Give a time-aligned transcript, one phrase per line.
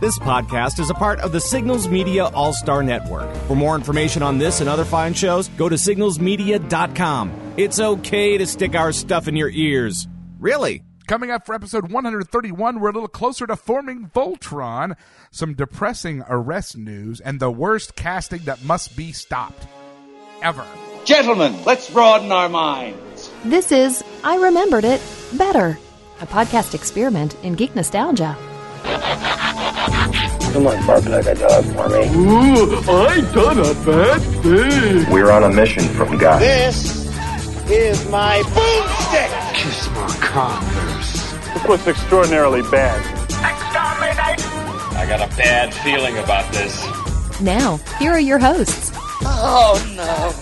[0.00, 3.30] This podcast is a part of the Signals Media All Star Network.
[3.46, 7.54] For more information on this and other fine shows, go to signalsmedia.com.
[7.58, 10.08] It's okay to stick our stuff in your ears.
[10.38, 10.82] Really?
[11.06, 14.96] Coming up for episode 131, we're a little closer to forming Voltron,
[15.32, 19.66] some depressing arrest news, and the worst casting that must be stopped.
[20.40, 20.64] Ever.
[21.04, 23.30] Gentlemen, let's broaden our minds.
[23.44, 25.02] This is I Remembered It
[25.34, 25.78] Better,
[26.22, 28.34] a podcast experiment in geek nostalgia.
[30.52, 32.08] Come on, bark like a dog for me.
[32.16, 35.12] Ooh, I done a bad thing.
[35.12, 36.40] We're on a mission from God.
[36.42, 37.06] This
[37.70, 39.54] is my boomstick.
[39.54, 41.32] Kiss my converse.
[41.54, 43.00] This looks extraordinarily bad.
[43.28, 44.44] Exterminate!
[44.96, 46.84] I got a bad feeling about this.
[47.40, 48.90] Now, here are your hosts.
[49.22, 50.32] Oh no,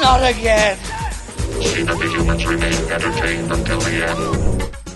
[0.00, 0.78] not again.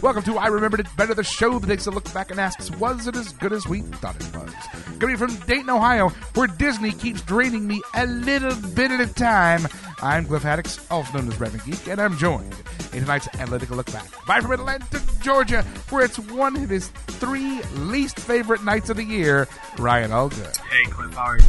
[0.03, 2.73] Welcome to I Remembered It Better, the show that takes a look back and asks,
[2.73, 4.53] was it as good as we thought it was?
[4.99, 9.69] Coming from Dayton, Ohio, where Disney keeps draining me a little bit at a time,
[10.03, 12.53] I'm Cliff Haddix, also known as Reverend Geek, and I'm joined
[12.93, 17.63] in tonight's analytical look back by from Atlanta, Georgia, where it's one of his three
[17.77, 19.47] least favorite nights of the year,
[19.79, 20.57] Ryan Allgood.
[20.57, 21.45] Hey, Cliff, how are you?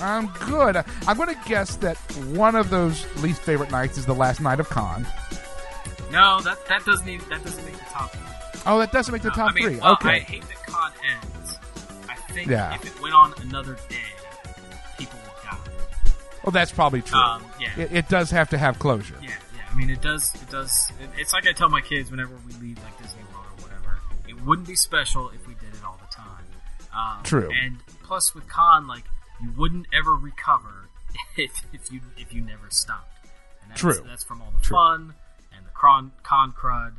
[0.00, 0.84] I'm good.
[1.08, 1.96] I'm going to guess that
[2.28, 5.04] one of those least favorite nights is the last night of Con.
[6.10, 8.10] No, that that doesn't even, that doesn't make the top.
[8.10, 8.60] three.
[8.66, 9.76] Oh, that doesn't make the No, top I mean, three.
[9.78, 10.08] well, okay.
[10.08, 11.58] I hate that con ends.
[12.08, 12.74] I think Yeah.
[12.74, 13.96] if it went on another day,
[14.98, 15.58] people would die.
[16.44, 17.18] Well, that's probably true.
[17.18, 17.70] Um, yeah.
[17.78, 19.16] It, it does have to have closure.
[19.22, 19.62] Yeah, yeah.
[19.70, 20.34] I mean, it does.
[20.34, 20.90] It does.
[21.00, 23.98] It, it's like I tell my kids whenever we leave like Disney World or whatever.
[24.28, 26.26] It wouldn't be special if we did it all the time.
[26.92, 27.50] Um, True.
[27.50, 29.04] And plus, with con, like
[29.42, 30.88] you wouldn't ever recover
[31.36, 33.06] if, if you if you never stopped.
[33.62, 34.02] And that's, True.
[34.06, 34.74] That's from all the True.
[34.76, 35.14] fun
[35.80, 36.94] con con crud.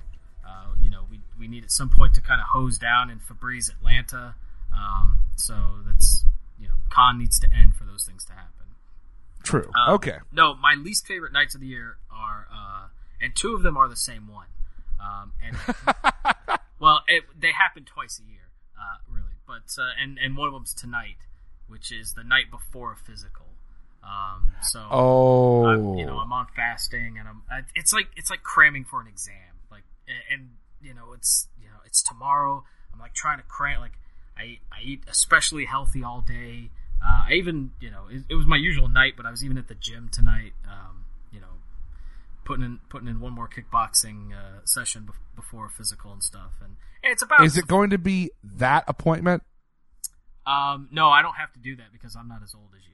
[0.46, 3.20] Uh, you know, we we need at some point to kind of hose down in
[3.20, 4.36] Febreze, Atlanta.
[4.76, 6.26] Um, so that's
[6.60, 8.76] you know, con needs to end for those things to happen.
[9.44, 9.70] True.
[9.76, 10.18] Um, okay.
[10.32, 12.88] No, my least favorite nights of the year are, uh,
[13.20, 14.48] and two of them are the same one.
[15.00, 15.58] Um, and
[16.80, 19.38] well, it, they happen twice a year, uh, really.
[19.48, 21.18] But uh, and and one of them's tonight,
[21.68, 23.48] which is the night before a physical.
[24.04, 25.66] Um, so Oh.
[25.66, 27.44] I'm, you know, I'm on fasting, and I'm.
[27.50, 29.36] I- It's like it's like cramming for an exam.
[29.70, 30.50] Like, and, and
[30.82, 32.64] you know, it's you know, it's tomorrow.
[32.94, 33.80] I'm like trying to cram.
[33.80, 33.94] Like,
[34.38, 36.70] I I eat especially healthy all day.
[37.04, 39.58] Uh, I even you know, it, it was my usual night, but I was even
[39.58, 40.54] at the gym tonight.
[40.68, 41.62] Um, you know,
[42.44, 46.54] putting in putting in one more kickboxing uh, session bef- before physical and stuff.
[46.60, 49.44] And, and it's about Is it going to be that appointment?
[50.46, 52.94] Um, no, I don't have to do that because I'm not as old as you.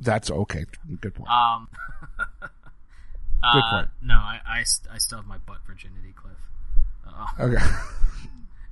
[0.00, 0.64] That's okay.
[1.00, 1.30] Good point.
[1.30, 1.68] Um,
[2.40, 2.48] Good
[3.42, 3.90] uh, point.
[4.02, 6.36] No, I, I, st- I still have my butt virginity, Cliff.
[7.06, 7.64] Uh, okay.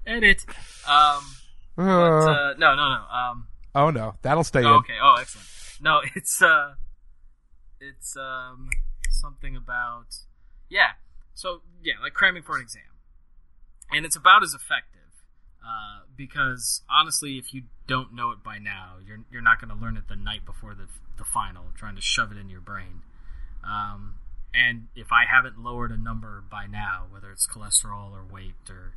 [0.08, 0.44] edit.
[0.88, 1.22] Um,
[1.76, 3.04] but, Uh, uh, no, no, no.
[3.10, 4.74] Um, oh no, that'll stay oh, in.
[4.78, 4.96] okay.
[5.00, 5.46] Oh, excellent.
[5.80, 6.74] No, it's uh,
[7.80, 8.70] it's um,
[9.10, 10.16] something about
[10.68, 10.92] yeah.
[11.34, 12.82] So yeah, like cramming for an exam,
[13.92, 14.97] and it's about as effective.
[15.68, 19.74] Uh, because honestly, if you don't know it by now, you're you're not going to
[19.76, 20.86] learn it the night before the
[21.18, 23.02] the final, trying to shove it in your brain.
[23.62, 24.14] Um,
[24.54, 28.94] and if I haven't lowered a number by now, whether it's cholesterol or weight or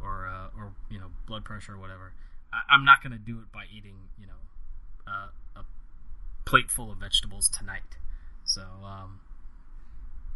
[0.00, 2.12] or uh, or you know blood pressure or whatever,
[2.52, 4.32] I, I'm not going to do it by eating you know
[5.08, 5.64] uh, a
[6.44, 7.96] plate full of vegetables tonight.
[8.44, 9.20] So um,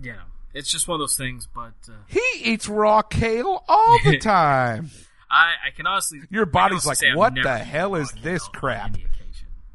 [0.03, 1.47] you know, it's just one of those things.
[1.47, 4.91] But uh, He eats raw kale all the time.
[5.31, 8.97] I, I can honestly Your body's honestly like, "What the hell is this crap?"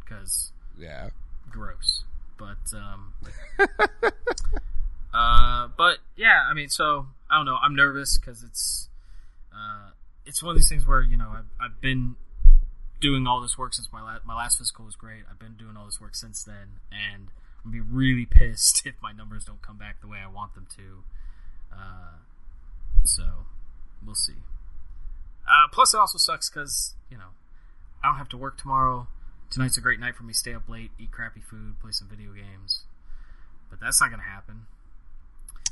[0.04, 1.10] Because Yeah.
[1.50, 2.04] gross.
[2.38, 3.14] But um,
[5.14, 7.58] uh, but yeah, I mean, so I don't know.
[7.62, 8.90] I'm nervous because it's
[9.54, 9.92] uh,
[10.26, 12.16] it's one of these things where you know I've, I've been
[13.00, 15.24] doing all this work since my la- my last physical was great.
[15.32, 17.30] I've been doing all this work since then, and
[17.64, 20.56] I'm gonna be really pissed if my numbers don't come back the way I want
[20.56, 21.04] them to.
[21.72, 22.18] Uh,
[23.06, 23.24] so
[24.06, 24.34] we'll see.
[25.48, 27.30] Uh, plus, it also sucks because you know
[28.04, 29.08] I don't have to work tomorrow.
[29.52, 30.34] Tonight's a great night for me.
[30.34, 32.84] Stay up late, eat crappy food, play some video games.
[33.70, 34.66] But that's not gonna happen.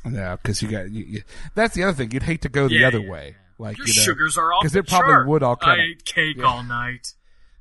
[0.06, 0.92] No, because you got.
[0.92, 1.22] You, you,
[1.56, 2.12] that's the other thing.
[2.12, 3.28] You'd hate to go the Yeah, other yeah, way.
[3.30, 3.38] yeah.
[3.58, 5.28] Like Your you know, sugars are off because it probably chart.
[5.28, 7.14] would all I ate cake all night,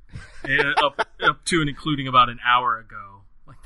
[0.82, 3.20] up up to and including about an hour ago.
[3.46, 3.58] Like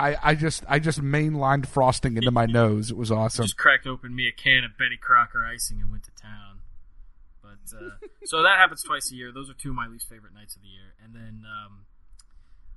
[0.00, 2.90] I, I just I just mainlined frosting into my nose.
[2.90, 3.44] It was awesome.
[3.44, 6.51] just cracked open me a can of Betty Crocker icing and went to town.
[7.72, 9.30] Uh, so that happens twice a year.
[9.32, 10.94] Those are two of my least favorite nights of the year.
[11.04, 11.84] And then um,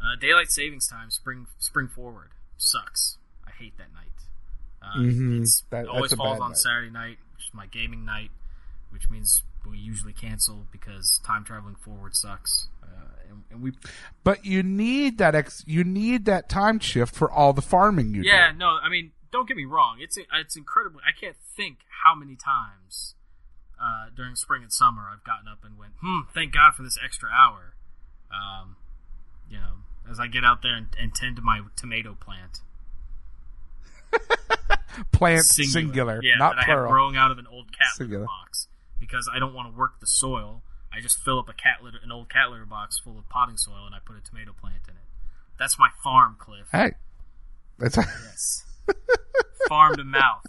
[0.02, 3.18] uh, daylight savings time, spring spring forward, sucks.
[3.48, 4.12] I hate that night.
[4.82, 5.42] Uh, Mhm.
[5.42, 6.58] It's, That- always falls on night.
[6.58, 8.32] Saturday night, which is my gaming night,
[8.92, 12.68] which means we usually cancel because time traveling forward sucks.
[12.84, 12.88] Uh,
[13.30, 13.72] and, and we
[14.24, 15.64] But you need that ex.
[15.66, 18.38] You need that time shift for all the farming you yeah, do.
[18.38, 19.98] Yeah, no, I mean, don't get me wrong.
[20.00, 21.02] It's it's incredible.
[21.06, 23.14] I can't think how many times
[23.81, 26.98] uh, during spring and summer I've gotten up and went, "Hmm, thank God for this
[27.04, 27.74] extra hour."
[28.31, 28.75] Um,
[29.50, 32.60] you know, as I get out there and, and tend to my tomato plant,
[35.12, 36.92] Plant singular, yeah, not that I have plural.
[36.92, 38.22] growing out of an old cat Singular.
[38.22, 38.68] litter box
[39.00, 40.62] because I don't want to work the soil.
[40.94, 43.57] I just fill up a cat litter, an old cat litter box full of potting
[43.57, 45.04] soil, and I put a tomato plant in it.
[45.60, 46.68] That's my farm, Cliff.
[46.72, 46.94] Hey,
[47.77, 48.63] that's Yes.
[49.68, 50.45] farm to mouth,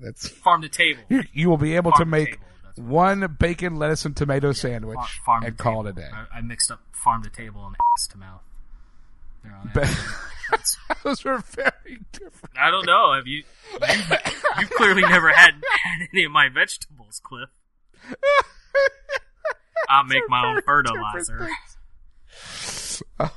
[0.00, 1.02] that's farm to table.
[1.08, 4.16] you, you will be able Farm to to make table, that's one bacon, lettuce, and
[4.16, 5.98] tomato sandwich Far- farm and to call table.
[5.98, 6.10] it a day.
[6.32, 8.42] I, I mixed up farm to table and ass to mouth.
[9.42, 9.96] They're on But-
[11.02, 12.56] Those were very different.
[12.56, 13.12] I don't know.
[13.14, 13.42] Have you?
[13.72, 14.16] You,
[14.60, 17.48] you clearly never had, had any of my vegetables, Cliff.
[19.88, 21.48] I'll make my own fertilizer.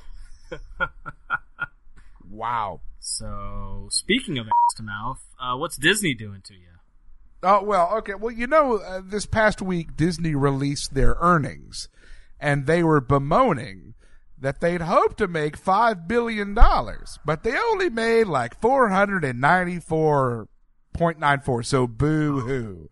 [2.30, 2.82] Wow.
[3.20, 6.70] So, speaking of ass to mouth, uh, what's Disney doing to you?
[7.44, 8.14] Oh well, okay.
[8.14, 11.90] Well, you know, uh, this past week Disney released their earnings,
[12.40, 13.96] and they were bemoaning
[14.38, 19.26] that they'd hoped to make five billion dollars, but they only made like four hundred
[19.26, 20.48] and ninety-four
[20.94, 21.62] point nine four.
[21.62, 22.90] So boo hoo.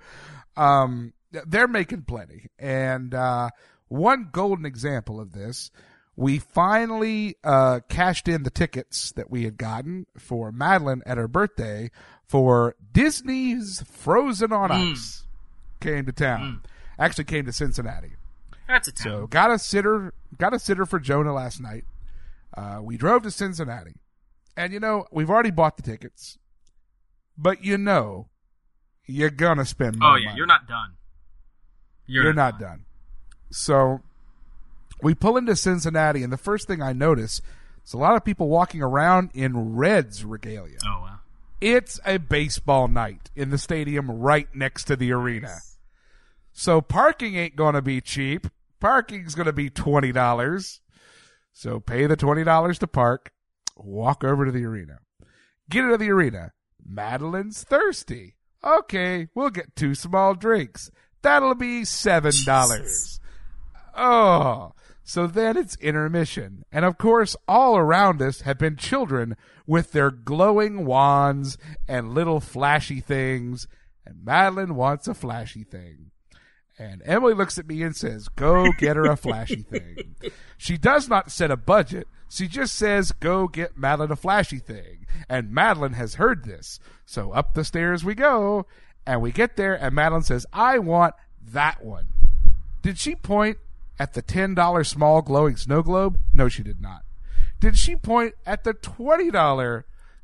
[0.57, 3.51] Um, they're making plenty, and uh,
[3.87, 5.71] one golden example of this.
[6.17, 11.27] We finally uh, cashed in the tickets that we had gotten for Madeline at her
[11.27, 11.91] birthday
[12.25, 15.23] for Disney's Frozen on Ice.
[15.79, 16.63] Came to town.
[16.97, 18.13] Actually came to Cincinnati.
[18.67, 19.03] That's a town.
[19.03, 21.85] So got a sitter, got a sitter for Jonah last night.
[22.55, 23.93] Uh, we drove to Cincinnati,
[24.57, 26.39] and you know we've already bought the tickets,
[27.37, 28.27] but you know
[29.05, 29.97] you're gonna spend.
[29.97, 30.11] Money.
[30.11, 30.37] Oh yeah, money.
[30.37, 30.93] you're not done.
[32.07, 32.85] You're, not done.
[33.51, 34.01] So
[35.01, 37.41] we pull into Cincinnati, and the first thing I notice
[37.85, 40.77] is a lot of people walking around in Reds regalia.
[40.85, 41.19] Oh wow.
[41.59, 45.57] It's a baseball night in the stadium right next to the arena.
[46.51, 48.47] So parking ain't gonna be cheap.
[48.79, 50.81] Parking's gonna be twenty dollars.
[51.53, 53.31] So pay the twenty dollars to park,
[53.75, 54.99] walk over to the arena.
[55.69, 56.53] Get into the arena.
[56.85, 58.35] Madeline's thirsty.
[58.63, 60.91] Okay, we'll get two small drinks.
[61.21, 63.19] That'll be seven dollars.
[63.95, 64.73] Oh,
[65.07, 66.65] so then it's intermission.
[66.69, 71.57] And of course, all around us have been children with their glowing wands
[71.87, 73.69] and little flashy things.
[74.05, 76.11] And Madeline wants a flashy thing.
[76.77, 80.17] And Emily looks at me and says, Go get her a flashy thing.
[80.57, 82.09] She does not set a budget.
[82.29, 85.05] She just says, Go get Madeline a flashy thing.
[85.29, 86.81] And Madeline has heard this.
[87.05, 88.65] So up the stairs we go.
[89.05, 91.15] And we get there, and Madeline says, I want
[91.53, 92.07] that one.
[92.81, 93.57] Did she point
[93.99, 96.19] at the $10 small glowing snow globe?
[96.33, 97.03] No, she did not.
[97.59, 99.83] Did she point at the $20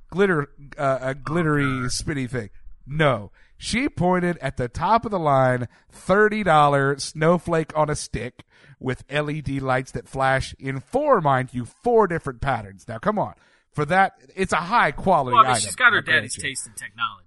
[0.09, 2.49] glitter, uh, a glittery spinny thing?
[2.85, 3.31] No.
[3.57, 8.43] She pointed at the top of the line $30 snowflake on a stick
[8.79, 12.85] with LED lights that flash in four, mind you, four different patterns.
[12.87, 13.33] Now, come on.
[13.71, 15.61] For that, it's a high quality Well, I mean, item.
[15.61, 17.22] she's got her daddy's taste in technology, so I mean.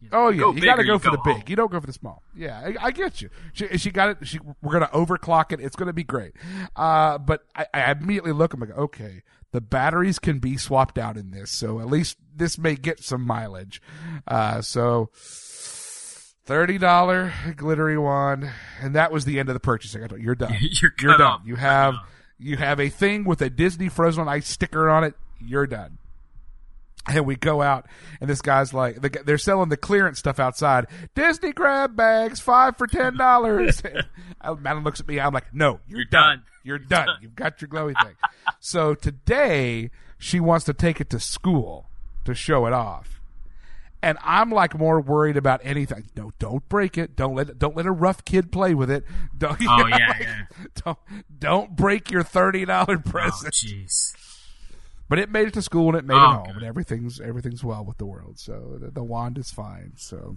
[0.00, 1.34] You know, Oh yeah, you got to go for the big.
[1.34, 1.42] home.
[1.46, 2.22] You don't go for the small.
[2.34, 3.28] Yeah, I, I get you.
[3.52, 4.26] She, she got it.
[4.26, 5.60] She, we're gonna overclock it.
[5.60, 6.32] It's gonna be great.
[6.74, 8.54] Uh, but I, I immediately look.
[8.54, 12.56] I'm like, okay, the batteries can be swapped out in this, so at least this
[12.58, 13.82] may get some mileage.
[14.26, 15.10] Uh, so
[16.46, 20.02] thirty dollar glittery wand, and that was the end of the purchasing.
[20.02, 20.56] I thought you're done.
[20.60, 21.20] You're you're done.
[21.22, 21.40] off.
[21.44, 21.94] You have
[22.38, 25.14] you have a thing with a Disney Frozen Ice sticker on it.
[25.40, 25.98] You're done.
[27.08, 27.86] And we go out,
[28.20, 30.86] and this guy's like, they're selling the clearance stuff outside.
[31.14, 33.82] Disney grab bags, five for ten dollars.
[34.44, 35.18] Madeline looks at me.
[35.18, 36.36] I'm like, no, you're, You're done.
[36.38, 36.42] done.
[36.62, 37.08] You're done.
[37.22, 38.14] You've got your glowy thing.
[38.60, 41.88] so today, she wants to take it to school
[42.26, 43.20] to show it off,
[44.02, 46.10] and I'm like more worried about anything.
[46.14, 47.16] No, don't break it.
[47.16, 49.04] Don't let don't let a rough kid play with it.
[49.36, 50.40] Don't, Oh, yeah, yeah.
[50.84, 50.98] Don't
[51.38, 53.54] don't break your thirty dollar Oh, present.
[53.54, 54.12] jeez.
[55.10, 56.56] But it made it to school and it made Oh, it home, good.
[56.58, 58.38] and everything's everything's well with the world.
[58.38, 59.92] So the, the wand is fine.
[59.96, 60.36] So,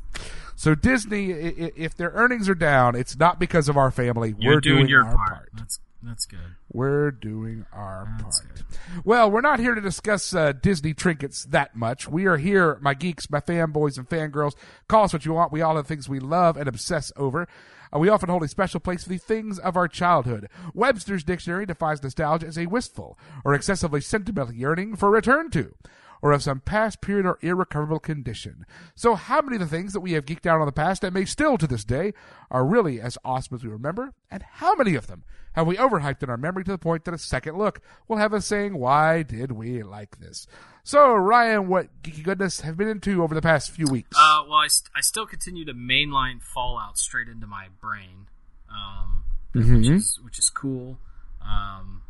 [0.55, 4.35] so Disney, i- i- if their earnings are down, it's not because of our family.
[4.39, 5.29] You're We're doing, your our part.
[5.29, 5.49] part.
[5.53, 6.55] That's that's good.
[6.71, 8.63] We're doing our That's part.
[9.05, 12.07] Well, we're not here to discuss uh, Disney trinkets that much.
[12.07, 14.53] We are here, my geeks, my fanboys, and fangirls.
[14.87, 15.51] Call us what you want.
[15.51, 17.47] We all have things we love and obsess over.
[17.93, 20.49] Uh, we often hold a special place for the things of our childhood.
[20.73, 25.75] Webster's Dictionary defines nostalgia as a wistful or excessively sentimental yearning for return to,
[26.23, 28.65] or of some past period or irrecoverable condition.
[28.95, 31.13] So, how many of the things that we have geeked out on the past and
[31.13, 32.13] may still to this day
[32.49, 34.13] are really as awesome as we remember?
[34.31, 37.13] And how many of them have we overhyped in our memory to the point that
[37.13, 40.47] a second look will have us saying, Why did we like this?
[40.85, 44.15] So, Ryan, what geeky goodness have you been into over the past few weeks?
[44.17, 48.27] Uh, well, I, st- I still continue to mainline Fallout straight into my brain,
[48.69, 49.77] um, Mhm.
[49.77, 50.99] which is which is cool.
[51.41, 52.01] Um,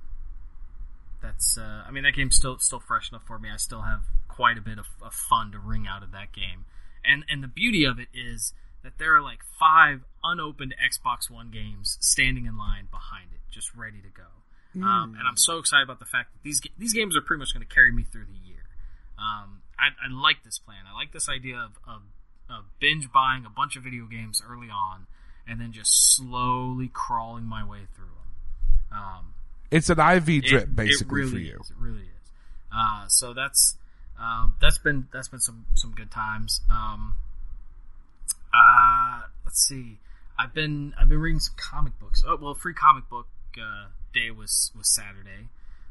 [1.24, 3.50] that's uh, I mean that game's still still fresh enough for me.
[3.52, 6.66] I still have quite a bit of, of fun to wring out of that game,
[7.04, 8.54] and and the beauty of it is
[8.84, 13.74] that there are like five unopened Xbox One games standing in line behind it, just
[13.74, 14.28] ready to go.
[14.76, 17.54] Um, and I'm so excited about the fact that these these games are pretty much
[17.54, 18.66] going to carry me through the year.
[19.18, 20.86] Um, I, I like this plan.
[20.90, 22.02] I like this idea of, of,
[22.50, 25.06] of binge buying a bunch of video games early on,
[25.48, 28.98] and then just slowly crawling my way through them.
[28.98, 29.34] Um,
[29.74, 31.60] it's an IV drip, it- basically, it really for you.
[31.62, 32.32] Is, it really is.
[32.76, 33.78] Uh, so that's
[34.20, 36.62] um, that's been that's been some some good times.
[36.72, 37.16] Um,
[38.54, 39.98] uh, let's see.
[40.38, 42.24] I've been I've been reading some comic books.
[42.28, 43.28] Oh well, free comic book
[43.58, 45.50] uh, day was was Saturday.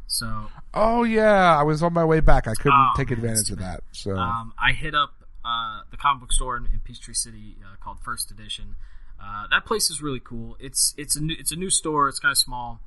[0.09, 1.57] So Oh, yeah.
[1.59, 2.47] I was on my way back.
[2.47, 3.81] I couldn't Oh, take man, advantage of that.
[3.93, 7.77] So, Um, I hit up uh, the comic book store in, in Peachtree City uh,
[7.83, 8.77] called First Edition.
[9.23, 10.57] Uh, that place is really cool.
[10.61, 12.09] It's it's a new it's a new store.
[12.11, 12.81] It's kind of small.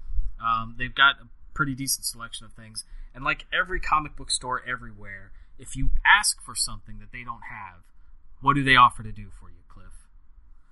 [0.44, 4.62] Um, they've got a pretty decent selection of things, and like every comic book store
[4.68, 7.84] everywhere, if you ask for something that they don't have,
[8.42, 9.86] what do they offer to do for you, Cliff?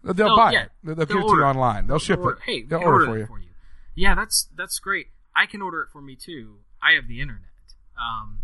[0.03, 0.71] they'll, They'll- buy yeah, it.
[0.83, 1.87] They'll, they'll they'll give it to you online.
[1.87, 2.35] They'll ship it.
[2.45, 3.49] Hey, they'll order, order it that for you.
[3.95, 5.07] Yeah, that's that's great.
[5.35, 6.57] I can order it for me too.
[6.81, 7.41] I have the internet.
[7.97, 8.39] Um,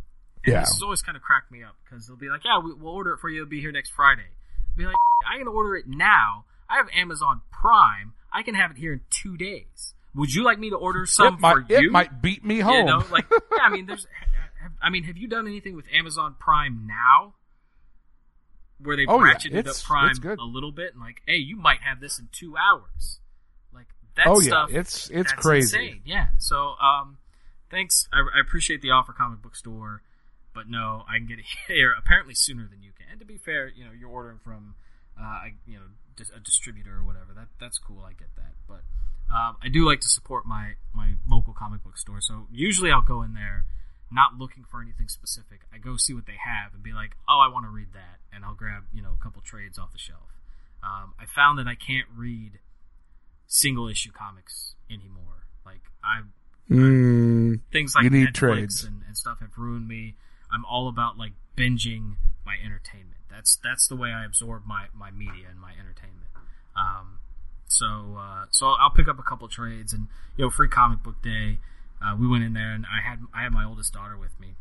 [0.45, 0.59] and Yeah.
[0.61, 2.93] this has always kind of cracked me up because they'll be like, "Yeah, we, we'll
[2.93, 3.41] order it for you.
[3.41, 4.29] It'll be here next Friday."
[4.77, 4.95] Be like,
[5.29, 6.45] "I can order it now.
[6.69, 8.13] I have Amazon Prime.
[8.31, 9.95] I can have it here in two days.
[10.15, 11.91] Would you like me to order some it, might, for it you?
[11.91, 12.79] might beat me home.
[12.79, 13.57] You know, like yeah.
[13.61, 14.07] I mean, there's.
[14.61, 17.33] have- I mean, have you done anything with Amazon Prime now?
[18.81, 19.33] Where they Oh, yeah.
[19.33, 22.29] ratcheted It's- up Prime a little bit and like, hey, you might have this in
[22.31, 23.19] two hours.
[23.73, 24.47] Like that Oh, yeah.
[24.47, 24.69] stuff.
[24.69, 25.77] It's- it's that's crazy.
[25.77, 26.01] insane.
[26.05, 26.27] Yeah.
[26.37, 27.17] So, um,
[27.69, 28.07] thanks.
[28.13, 30.01] I, I appreciate the offer, comic book store,
[30.53, 33.07] but no, I can get it here apparently sooner than you can.
[33.11, 34.75] And to be fair, you know, you're ordering from,
[35.19, 35.85] uh, I- you know,
[36.35, 37.33] a distributor or whatever.
[37.33, 38.03] That that's cool.
[38.03, 38.81] I get that, but
[39.33, 42.19] um, I do like to support my my local comic book store.
[42.21, 43.65] So usually I'll go in there,
[44.11, 45.61] not looking for anything specific.
[45.73, 48.19] I go see what they have and be like, oh, I want to read that,
[48.33, 50.33] and I'll grab you know a couple trades off the shelf.
[50.83, 52.59] Um, I found that I can't read
[53.47, 55.45] single issue comics anymore.
[55.65, 56.21] Like I
[56.69, 58.83] Mm, things like you need Netflix trades.
[58.83, 60.15] and, and stuff have ruined me.
[60.51, 63.18] I'm all about like binging my entertainment.
[63.31, 66.27] That's that's the way I absorb my, my media and my entertainment.
[66.75, 67.19] Um,
[67.67, 70.07] so uh, so I'll pick up a couple trades and
[70.37, 71.59] you know free comic book day.
[72.01, 74.55] Uh, we went in there and I had I had my oldest daughter with me,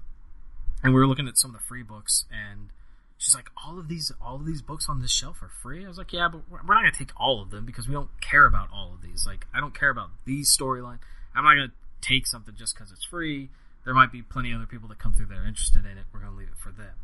[0.83, 2.71] and we were looking at some of the free books and
[3.17, 5.85] she's like all of these all of these books on this shelf are free.
[5.85, 8.11] I was like yeah, but we're not gonna take all of them because we don't
[8.21, 9.27] care about all of these.
[9.27, 10.99] Like I don't care about these storyline.
[11.35, 13.51] I'm not gonna take something just because it's free.
[13.85, 16.05] There might be plenty of other people that come through that are interested in it.
[16.13, 16.95] We're gonna leave it for them.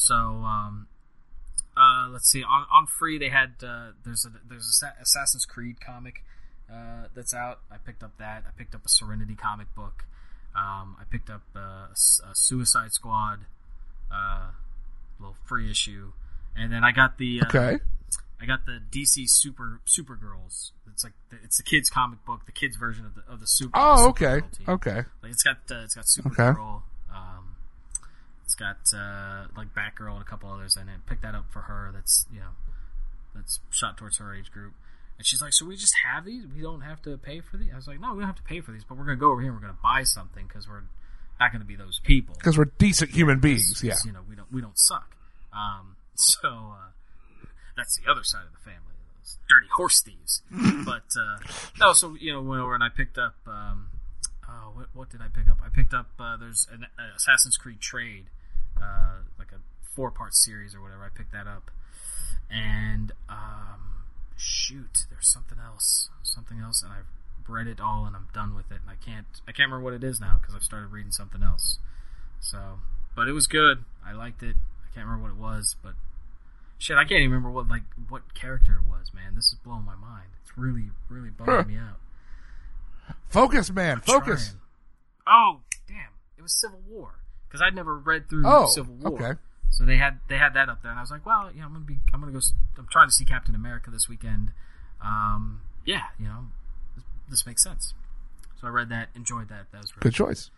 [0.00, 0.86] So um,
[1.76, 2.42] uh, let's see.
[2.42, 6.22] On, on free, they had uh, there's a there's a Assassin's Creed comic
[6.72, 7.60] uh, that's out.
[7.70, 8.44] I picked up that.
[8.46, 10.04] I picked up a Serenity comic book.
[10.56, 13.40] Um, I picked up uh, a, S- a Suicide Squad
[14.10, 14.50] uh,
[15.18, 16.12] little free issue,
[16.56, 17.78] and then I got the uh, Okay.
[18.42, 20.70] I got the DC Super Supergirls.
[20.90, 23.46] It's like the, it's the kids comic book, the kids version of the of the
[23.46, 23.72] Super.
[23.74, 24.24] Oh, okay.
[24.40, 24.68] Supergirl team.
[24.68, 25.02] Okay.
[25.22, 26.82] Like it's got uh, it's got Supergirl.
[27.14, 27.49] Um, it's
[28.60, 31.00] got uh, like Batgirl and a couple others in it.
[31.06, 31.90] Picked that up for her.
[31.92, 32.52] That's you know
[33.34, 34.74] that's shot towards her age group.
[35.16, 36.44] And she's like, "So we just have these?
[36.46, 38.42] We don't have to pay for these?" I was like, "No, we don't have to
[38.42, 40.68] pay for these, but we're gonna go over here and we're gonna buy something because
[40.68, 40.82] we're
[41.40, 43.82] not gonna be those people." Because we're decent human beings.
[43.82, 43.94] Yeah.
[44.04, 45.16] you know we don't we don't suck.
[45.52, 50.42] Um, so uh, that's the other side of the family, those dirty horse thieves.
[50.84, 51.38] but uh,
[51.80, 53.36] no, so you know went over and I picked up.
[53.46, 53.88] Um,
[54.48, 55.58] oh, what what did I pick up?
[55.64, 56.08] I picked up.
[56.18, 58.26] Uh, there's an uh, Assassin's Creed trade,
[58.82, 59.60] uh, like a
[59.94, 61.04] four part series or whatever.
[61.04, 61.70] I picked that up,
[62.50, 64.04] and um,
[64.36, 67.06] shoot, there's something else, something else, and I've
[67.50, 68.78] read it all and I'm done with it.
[68.80, 71.42] And I can't I can't remember what it is now because I've started reading something
[71.42, 71.78] else.
[72.40, 72.78] So,
[73.14, 73.84] but it was good.
[74.06, 74.56] I liked it.
[74.84, 75.94] I can't remember what it was, but
[76.78, 79.12] shit, I can't even remember what like what character it was.
[79.12, 80.28] Man, this is blowing my mind.
[80.42, 81.98] It's really really bumming me out.
[83.28, 84.00] Focus, man.
[84.00, 84.48] Focus.
[84.48, 84.60] Trying.
[85.26, 86.14] Oh damn!
[86.38, 87.16] It was Civil War
[87.50, 89.12] because I'd never read through Oh, Civil War.
[89.14, 89.40] okay.
[89.70, 91.66] So they had they had that up there, and I was like, well, you know,
[91.66, 92.40] I'm gonna be I'm gonna go.
[92.78, 94.52] I'm trying to see Captain America this weekend.
[95.02, 96.46] Um, yeah, you know,
[96.96, 97.94] this, this makes sense.
[98.60, 99.66] So I read that, enjoyed that.
[99.72, 100.50] That was really Good choice.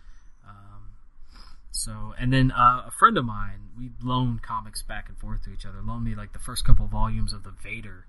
[1.75, 5.51] So, and then uh, a friend of mine, we loaned comics back and forth to
[5.53, 5.79] each other.
[5.83, 8.05] Loaned me like the first couple volumes of the Vader,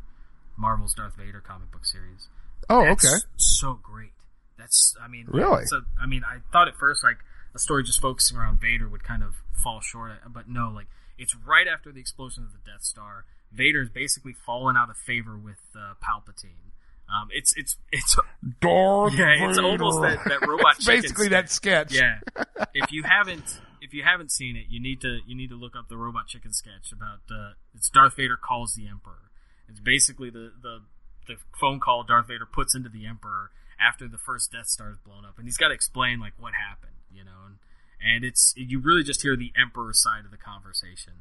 [0.57, 2.27] Marvel's Darth Vader comic book series.
[2.69, 3.23] Oh, That's okay.
[3.37, 4.11] So great.
[4.57, 5.65] That's, I mean, Really?
[5.65, 7.17] So, I mean, I thought at first like
[7.53, 11.35] a story just focusing around Vader would kind of fall short, but no, like it's
[11.35, 13.25] right after the explosion of the Death Star.
[13.51, 16.73] Vader's basically fallen out of favor with uh, Palpatine.
[17.07, 18.17] Um, it's it's it's
[18.59, 20.77] Darth yeah, it's almost that, that robot.
[20.85, 21.29] Basically sketch.
[21.29, 21.93] that sketch.
[21.93, 22.19] Yeah.
[22.73, 25.75] if you haven't if you haven't seen it, you need to you need to look
[25.75, 29.29] up the robot chicken sketch about uh, it's Darth Vader calls the Emperor.
[29.69, 30.79] It's basically the the
[31.27, 34.97] the phone call Darth Vader puts into the Emperor after the first Death Star is
[34.97, 37.55] blown up, and he's got to explain like what happened, you know, and
[38.01, 41.13] and it's you really just hear the Emperor's side of the conversation,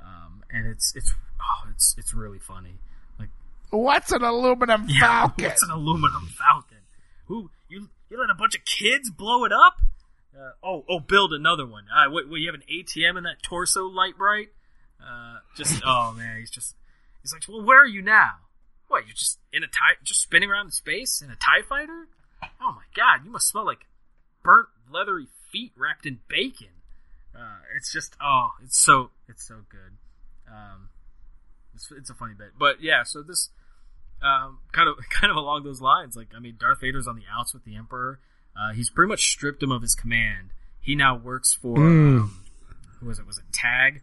[0.00, 2.78] um, and it's it's oh it's it's really funny.
[3.18, 3.28] Like
[3.70, 5.44] What's an aluminum yeah, falcon?
[5.44, 6.78] what's an aluminum falcon?
[7.26, 9.80] Who you you let a bunch of kids blow it up?
[10.36, 11.84] Uh, oh oh, build another one.
[11.94, 14.48] Uh, wait, wait, you have an ATM in that torso light bright?
[15.00, 16.74] Uh, just oh man, he's just
[17.22, 18.32] he's like, well, where are you now?
[18.88, 22.06] What you're just in a tie, just spinning around in space in a Tie Fighter?
[22.60, 23.86] Oh my god, you must smell like
[24.44, 26.68] burnt leathery feet wrapped in bacon.
[27.34, 29.96] Uh, it's just oh, it's so it's so good.
[30.50, 30.88] Um,
[31.74, 33.02] it's it's a funny bit, but yeah.
[33.04, 33.50] So this
[34.22, 36.16] um, kind of kind of along those lines.
[36.16, 38.20] Like I mean, Darth Vader's on the outs with the Emperor.
[38.58, 40.50] Uh, he's pretty much stripped him of his command.
[40.80, 42.46] He now works for um,
[43.00, 43.26] who was it?
[43.26, 44.00] Was it Tagge,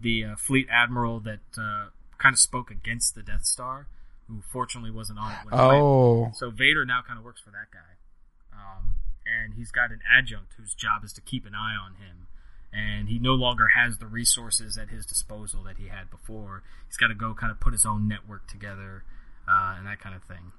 [0.00, 3.88] the uh, fleet admiral that uh, kind of spoke against the Death Star,
[4.28, 5.38] who fortunately wasn't on it.
[5.44, 5.62] When it.
[5.62, 8.94] Oh, So Vader now kind of works for that guy, um,
[9.42, 12.26] and he's got an adjunct whose job is to keep an eye on him.
[12.72, 16.62] And he no longer has the resources at his disposal that he had before.
[16.86, 19.02] He's got to go kind of put his own network together
[19.48, 20.52] uh, and that kind of thing.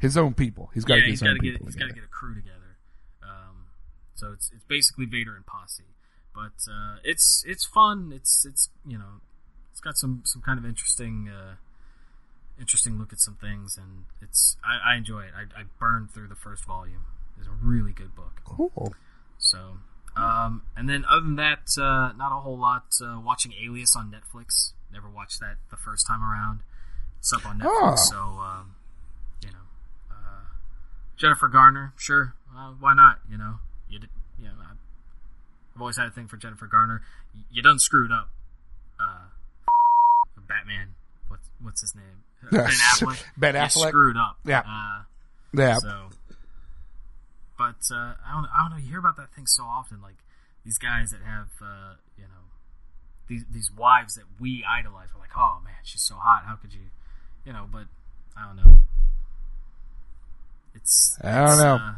[0.00, 0.70] his own people.
[0.74, 1.66] He's got to yeah, get his own to get people.
[1.66, 2.76] he's got to get a crew together.
[3.22, 3.66] Um,
[4.14, 5.94] so it's it's basically Vader and posse,
[6.34, 8.12] but uh, it's it's fun.
[8.14, 9.22] It's it's you know
[9.70, 11.54] it's got some some kind of interesting uh,
[12.60, 15.32] interesting look at some things, and it's I, I enjoy it.
[15.36, 17.04] I, I burned through the first volume.
[17.38, 18.40] It's a really good book.
[18.44, 18.94] Cool.
[19.38, 19.78] So,
[20.16, 22.84] um, and then other than that, uh, not a whole lot.
[23.02, 24.72] Uh, watching Alias on Netflix.
[24.92, 26.60] Never watched that the first time around.
[27.18, 27.96] It's up on Netflix, Oh.
[27.96, 28.74] so um,
[29.44, 29.66] you know,
[30.10, 30.14] uh,
[31.16, 33.18] Jennifer Garner, sure, uh, why not?
[33.30, 33.56] You know,
[33.88, 34.08] you did,
[34.38, 34.72] you know, I-
[35.74, 37.02] I've always had a thing for Jennifer Garner.
[37.50, 38.30] You done screwed up.
[38.98, 39.26] Uh,
[40.48, 40.94] Batman.
[41.28, 42.24] What's what's his name?
[42.50, 43.22] Ben Affleck.
[43.36, 43.88] Ben You Affleck.
[43.88, 44.38] screwed up.
[44.44, 44.60] Yeah.
[44.60, 45.02] Uh,
[45.52, 45.76] Yeah.
[45.78, 46.08] so,
[47.58, 48.76] but uh, I don't, I don't know.
[48.78, 50.16] You hear about that thing so often, like
[50.64, 52.44] these guys that have, uh, you know,
[53.28, 55.08] these these wives that we idolize.
[55.12, 56.44] We're like, oh man, she's so hot.
[56.46, 56.80] How could you,
[57.44, 57.66] you know?
[57.70, 57.84] But
[58.36, 58.78] I don't know.
[60.74, 61.74] It's I don't know.
[61.76, 61.94] Uh,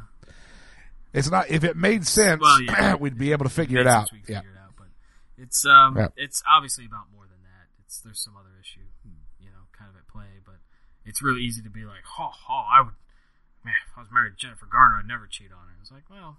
[1.13, 1.51] It's not.
[1.51, 2.95] If it made sense, Well, yeah.
[3.01, 4.09] we'd be able to figure it makes out.
[4.13, 4.41] Yeah.
[4.41, 4.87] figure it out, but
[5.37, 6.09] it's um, Yeah.
[6.17, 7.67] it's obviously about more than that.
[7.85, 8.87] It's there's some other issue,
[9.41, 10.41] you know, kind of at play.
[10.45, 10.57] But
[11.05, 12.95] it's really easy to be like, ha ha, I would,
[13.65, 15.75] man, if I was married to Jennifer Garner, I'd never cheat on her.
[15.81, 16.39] It's like, well,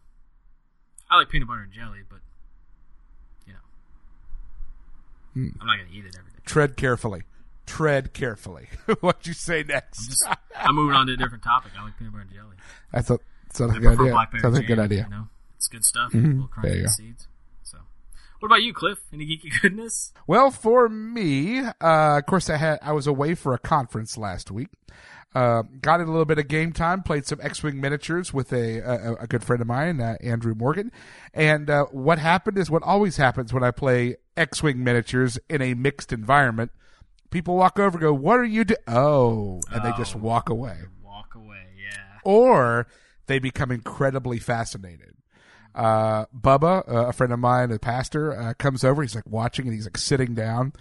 [1.10, 2.20] I like peanut butter and jelly, but
[3.48, 3.60] you know,
[5.34, 5.50] Hmm.
[5.60, 6.40] I'm not gonna eat it every day.
[6.46, 7.24] Tread carefully.
[7.66, 8.68] Tread carefully.
[9.02, 10.08] What'd you say next?
[10.08, 10.26] Just,
[10.58, 11.72] I'm moving on to a different topic.
[11.80, 12.56] I like peanut butter and jelly.
[12.94, 13.22] I thought
[13.54, 14.40] sounds I like a good idea.
[14.42, 15.04] Sounds like a good idea.
[15.10, 16.12] You know, it's good stuff.
[16.12, 16.24] Mhm.
[16.24, 16.88] Little There you go.
[16.90, 17.28] seeds.
[17.64, 17.78] So,
[18.40, 19.00] what about you, Cliff?
[19.14, 20.12] Any geeky goodness?
[20.28, 24.52] Well, for me, uh, of course, I had I was away for a conference last
[24.52, 24.70] week.
[25.34, 28.80] Uh, got in a little bit of game time, played some X-wing miniatures with a
[28.80, 30.92] a, a good friend of mine, uh, Andrew Morgan.
[31.34, 35.74] And uh, what happened is what always happens when I play X-wing miniatures in a
[35.74, 36.72] mixed environment.
[37.30, 40.20] People walk over, and go, "What are you doing?" Oh, and they just Oh.
[40.20, 41.64] walk away, Walk away.
[41.82, 42.20] Yeah.
[42.26, 42.88] or
[43.28, 45.16] they become incredibly fascinated.
[45.74, 49.02] uh, Bubba, uh, a friend of mine, a pastor, uh, comes over.
[49.02, 50.74] He's like watching and he's like sitting down,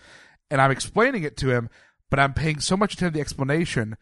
[0.50, 1.70] and I'm explaining it to him,
[2.10, 3.96] but I'm paying so much attention to the explanation.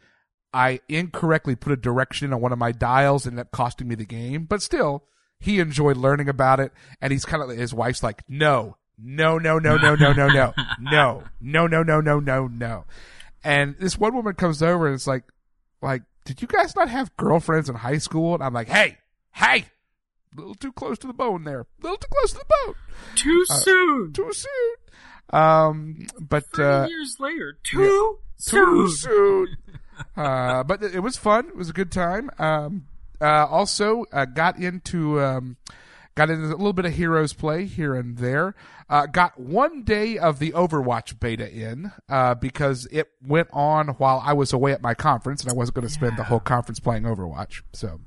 [0.52, 3.94] I incorrectly put a direction on one of my dials and ended up costing me
[3.94, 4.44] the game.
[4.44, 5.04] But still,
[5.40, 9.58] he enjoyed learning about it, and he's kind of his wife's like, no, no, no,
[9.58, 12.84] no, no, no, no, no, no, no, no, no, no, no, no.
[13.44, 15.24] And this one woman comes over and it's like,
[15.80, 18.34] like, did you guys not have girlfriends in high school?
[18.34, 18.98] And I'm like, hey,
[19.32, 19.66] hey,
[20.36, 22.74] a little too close to the bone there, a little too close to the bone,
[23.14, 24.12] Too Uh, soon.
[24.12, 24.74] too soon.
[25.40, 27.58] Um, but uh, years later.
[27.62, 28.88] Too too soon.
[28.90, 29.56] soon.
[30.16, 31.48] Uh, but it was fun.
[31.48, 32.30] It was a good time.
[32.38, 32.86] Um,
[33.20, 35.56] uh, also uh, got into um,
[36.14, 38.54] got into a little bit of Heroes play here and there.
[38.90, 44.22] Uh, got one day of the Overwatch beta in uh, because it went on while
[44.24, 46.80] I was away at my conference, and I wasn't going to spend the whole conference
[46.80, 47.62] playing Overwatch.
[47.72, 48.00] So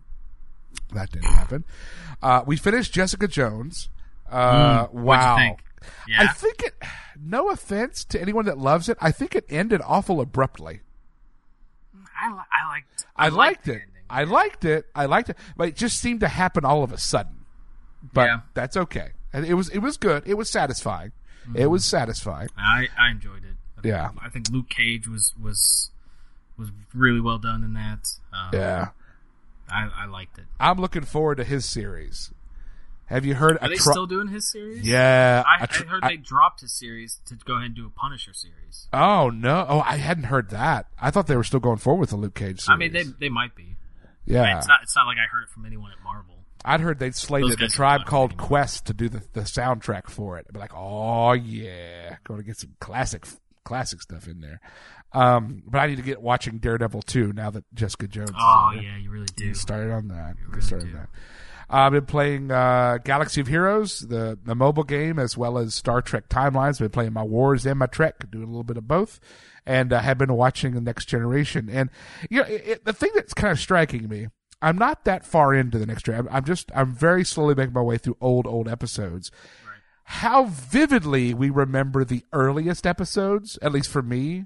[0.94, 1.66] that didn't happen.
[2.22, 3.90] Uh, we finished Jessica Jones.
[4.30, 5.58] Uh, Mm, wow.
[6.08, 6.22] Yeah.
[6.22, 6.74] I think it.
[7.24, 10.82] No offense to anyone that loves it, I think it ended awful abruptly.
[12.22, 13.06] I, li- I liked.
[13.16, 13.72] I, liked liked it.
[13.72, 13.88] ending.
[14.10, 14.86] I liked it.
[14.94, 17.46] I liked it, but it just seemed to happen all of a sudden.
[18.14, 18.40] But Yeah.
[18.54, 19.10] that's okay.
[19.34, 20.24] And It was it was good.
[20.26, 21.12] It was satisfying.
[21.56, 22.50] It was satisfying.
[22.58, 23.56] I, I enjoyed it.
[23.78, 24.10] I think- Yeah.
[24.22, 25.90] I think Luke Cage was was
[26.58, 28.08] was really well done in that.
[28.34, 28.90] Um, Yeah.
[29.70, 30.46] I, I liked it.
[30.60, 32.32] I'm looking forward to his series.
[33.12, 33.58] Have you heard?
[33.62, 34.88] Are they tro- still doing his series?
[34.88, 35.44] Yeah.
[35.46, 37.90] I, tr- I heard I- they dropped his series to go ahead and do a
[37.90, 38.88] Punisher series.
[38.94, 39.66] Oh no!
[39.68, 40.88] Oh, I hadn't heard that.
[41.00, 42.70] I thought they were still going forward with the Luke Cage series.
[42.70, 43.76] I mean, they they might be.
[44.26, 44.58] yeah.
[44.58, 44.80] It's not.
[44.84, 46.36] It's not like I heard it from anyone at Marvel.
[46.64, 48.48] I'd heard they'd slated a tribe called anymore.
[48.48, 50.46] Quest to do the, the soundtrack for it.
[50.48, 53.26] I'd be like, oh yeah, going to get some classic
[53.64, 54.62] classic stuff in there.
[55.12, 58.32] Um, but I need to get watching Daredevil too now that Jessica Jones.
[58.40, 59.54] Oh yeah, you really do.
[59.56, 60.36] Started on that.
[60.48, 60.98] really Started do.
[60.98, 61.10] on that.
[61.74, 66.02] I've been playing uh, Galaxy of Heroes, the the mobile game, as well as Star
[66.02, 66.74] Trek Timelines.
[66.74, 69.20] I've been playing my Wars and my Trek, doing a little bit of both,
[69.66, 71.70] and uh, have been watching the Next Generation.
[71.72, 71.90] And
[72.30, 74.28] you know, it, it- the thing that's kind of striking me,
[74.62, 76.28] I'm not that far into the Next Generation.
[76.30, 79.32] I'm, I'm just I'm very slowly making my way through old old episodes.
[80.04, 84.46] How vividly we remember the earliest episodes, at least for me,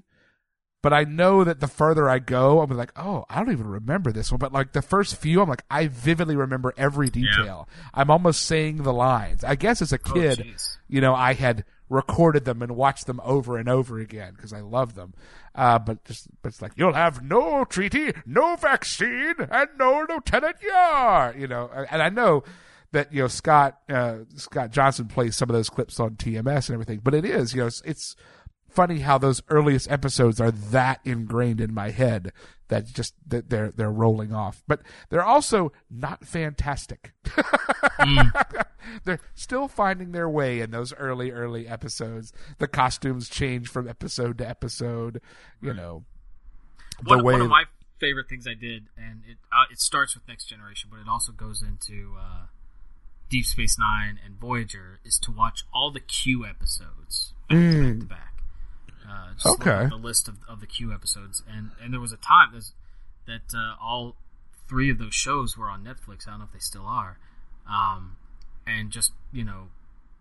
[0.82, 4.12] but I know that the further I go, I'm like, oh, I don't even remember
[4.12, 4.38] this one.
[4.38, 7.68] But like the first few, I'm like, I vividly remember every detail.
[7.92, 9.42] I'm almost saying the lines.
[9.42, 10.76] I guess as a kid, jeez.
[10.88, 14.60] you know, I had recorded them and watched them over and over again because I
[14.60, 15.14] love them.
[15.54, 20.56] Uh, but just, but it's like, you'll have no treaty, no vaccine, and no Lieutenant
[20.62, 22.44] Yar, you know, and I know
[22.92, 26.74] that, you know, Scott, uh, Scott Johnson plays some of those clips on TMS and
[26.74, 28.16] everything, but it is, you know, it's, it's
[28.76, 32.32] funny how those earliest episodes are that ingrained in my head
[32.68, 34.62] that just that they're they're rolling off.
[34.68, 37.12] But they're also not fantastic.
[39.04, 42.32] they're still finding their way in those early early episodes.
[42.58, 45.20] The costumes change from episode to episode.
[45.60, 46.04] You know,
[47.02, 47.64] One, the way one of my
[47.98, 51.32] favorite things I did, and it uh, it starts with Next Generation, but it also
[51.32, 52.46] goes into uh,
[53.30, 58.00] Deep Space Nine and Voyager, is to watch all the Q episodes back to back
[58.00, 58.35] to back.
[59.08, 59.32] Uh.
[59.44, 59.86] Okay.
[59.88, 62.52] the list of, of the Q episodes, and and there was a time
[63.26, 64.16] that uh, all
[64.68, 66.26] three of those shows were on Netflix.
[66.26, 67.18] I don't know if they still are,
[67.68, 68.16] um,
[68.66, 69.68] and just you know,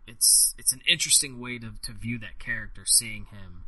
[0.07, 3.63] it's it's an interesting way to to view that character, seeing him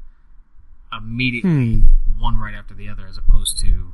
[0.91, 1.84] immediately
[2.17, 3.93] one right after the other, as opposed to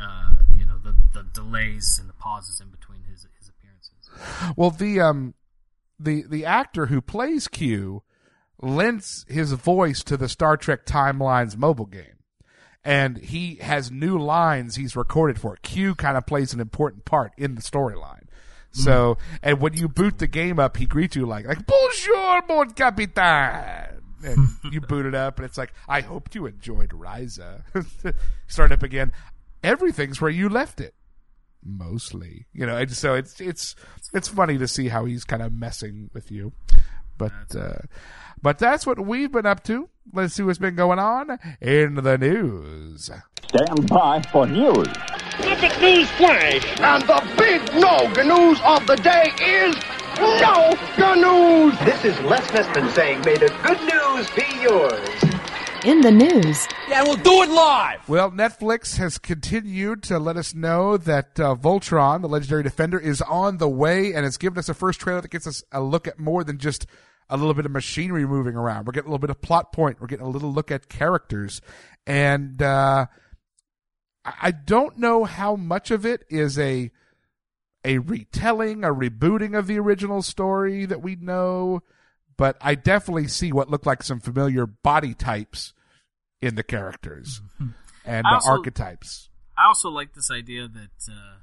[0.00, 4.54] uh, you know the the delays and the pauses in between his his appearances.
[4.56, 5.34] Well, the um,
[5.98, 8.02] the the actor who plays Q
[8.60, 12.18] lends his voice to the Star Trek Timelines mobile game,
[12.84, 15.56] and he has new lines he's recorded for.
[15.56, 18.24] Q kind of plays an important part in the storyline.
[18.74, 18.84] Mm.
[18.84, 22.70] So, and when you boot the game up, he greets you like like Bonjour, mon
[22.70, 24.00] capitaine.
[24.24, 27.62] And you boot it up, and it's like, I hoped you enjoyed Risa.
[28.46, 29.12] Start up again.
[29.62, 30.94] Everything's where you left it
[31.68, 33.74] mostly you know and so it's it's
[34.12, 36.52] it's funny to see how he's kind of messing with you
[37.18, 37.78] but uh
[38.42, 42.18] but that's what we've been up to let's see what's been going on in the
[42.18, 43.10] news
[43.48, 44.88] Stand by for news.
[45.38, 46.80] Epic news flash.
[46.80, 49.76] And the big no good news of the day is
[50.18, 51.78] no good news.
[51.84, 55.25] This is Les Nessman saying, may the good news be yours.
[55.84, 58.08] In the news, Yeah, we'll do it live.
[58.08, 63.22] well netflix has continued to let us know that uh, voltron the legendary defender is
[63.22, 66.08] on the way and it's given us a first trailer that gets us a look
[66.08, 66.86] at more than just
[67.28, 68.86] a little bit of machinery moving around.
[68.86, 70.00] We're getting a little bit of plot point.
[70.00, 71.60] We're getting a little look at characters.
[72.06, 73.06] And uh
[74.24, 76.90] I I don't know how much of it is a
[77.84, 81.82] a retelling, a rebooting of the original story that we know,
[82.36, 85.72] but I definitely see what look like some familiar body types
[86.40, 87.40] in the characters
[88.04, 89.28] and I the archetypes.
[89.56, 91.36] I also like this idea that uh,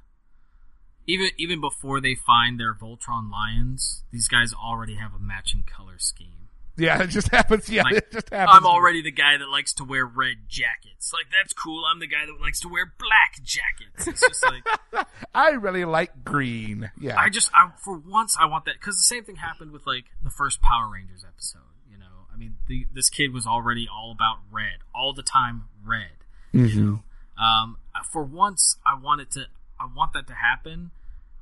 [1.08, 5.98] even even before they find their Voltron lions, these guys already have a matching color
[5.98, 6.43] scheme.
[6.76, 7.70] Yeah, it just happens.
[7.70, 8.58] Yeah, Like, it just happens.
[8.58, 11.14] I'm already the guy that likes to wear red jackets.
[11.14, 11.84] Like that's cool.
[11.86, 14.08] I'm the guy that likes to wear black jackets.
[14.08, 16.92] It's just like I really like green.
[17.00, 19.86] Yeah, I just I, for once I want that because the same thing happened with
[19.86, 21.60] like the first Power Rangers episode.
[21.92, 25.66] You know, I mean, the, this kid was already all about red all the time.
[25.86, 26.10] Red.
[26.54, 27.04] You know,
[27.44, 27.78] um,
[28.12, 29.46] for once I wanted to.
[29.80, 30.92] I want that to happen,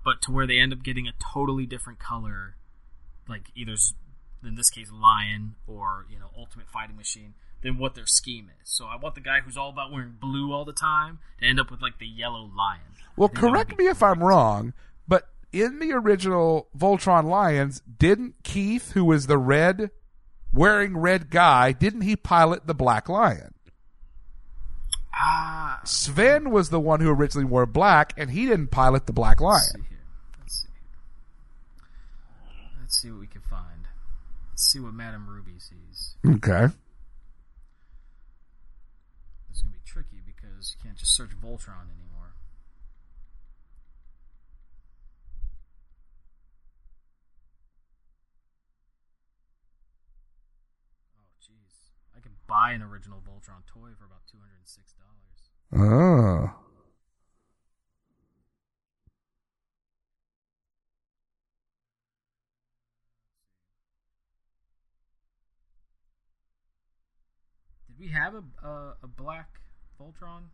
[0.03, 2.55] but to where they end up getting a totally different color,
[3.29, 3.75] like either
[4.43, 8.69] in this case lion or you know ultimate fighting machine than what their scheme is.
[8.69, 11.59] So I want the guy who's all about wearing blue all the time to end
[11.59, 12.81] up with like the yellow lion.
[13.15, 14.73] Well, I think that would correct me if I'm wrong,
[15.07, 19.91] but in the original Voltron Lions, didn't Keith, who was the red,
[20.51, 23.53] wearing red guy, didn't he pilot the Black Lion?
[25.13, 29.41] Ah, Sven was the one who originally wore black, and he didn't pilot the Black
[29.41, 29.87] let's see Lion.
[29.89, 29.99] here.
[30.39, 32.69] Let's see here.
[32.79, 33.65] Let's see what we can find.
[34.55, 36.15] See what Madame Ruby sees.
[36.25, 36.67] Okay.
[39.49, 42.35] It's gonna be tricky because you can't just search Voltron anymore.
[51.17, 51.89] Oh jeez.
[52.15, 55.49] I could buy an original Voltron toy for about two hundred and six dollars.
[55.73, 56.60] Oh.
[68.01, 69.61] We have a a, a black
[69.99, 70.49] Voltron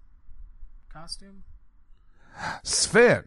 [0.91, 1.43] costume?
[2.63, 3.23] Sven.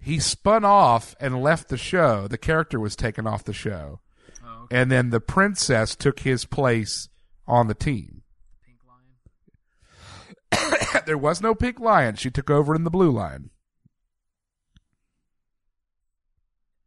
[0.00, 2.28] He spun off and left the show.
[2.28, 3.98] The character was taken off the show.
[4.44, 4.80] Oh, okay.
[4.80, 7.08] And then the princess took his place
[7.48, 8.22] on the team.
[8.64, 11.02] Pink Lion.
[11.06, 12.14] there was no pink lion.
[12.14, 13.50] She took over in the blue lion.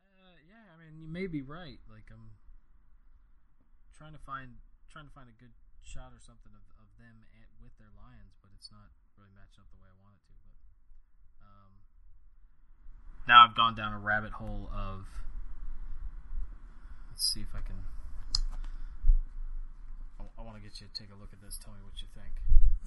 [0.08, 1.80] Uh, yeah, I mean, you may be right.
[1.92, 2.32] Like, I'm
[3.98, 4.52] trying to find
[4.90, 5.52] trying to find a good
[5.92, 9.60] shot or something of, of them and, with their lions, but it's not really matching
[9.60, 10.36] up the way I want it to.
[10.40, 10.56] But
[11.44, 11.72] um,
[13.32, 15.06] now I've gone down a rabbit hole of.
[17.10, 17.78] Let's see if I can.
[20.20, 21.58] I, I want to get you to take a look at this.
[21.64, 22.34] Tell me what you think.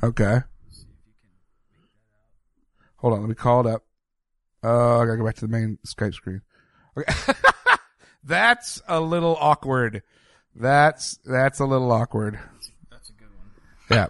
[0.03, 0.45] Okay.
[0.71, 1.89] See if you can make that out.
[2.97, 3.21] Hold on.
[3.21, 3.85] Let me call it up.
[4.63, 6.43] Uh, I gotta go back to the main Skype screen.
[6.99, 7.33] Okay.
[8.25, 10.03] that's a little awkward.
[10.55, 12.39] That's that's a little awkward.
[12.91, 13.49] That's a good one.
[13.91, 14.09] Yeah.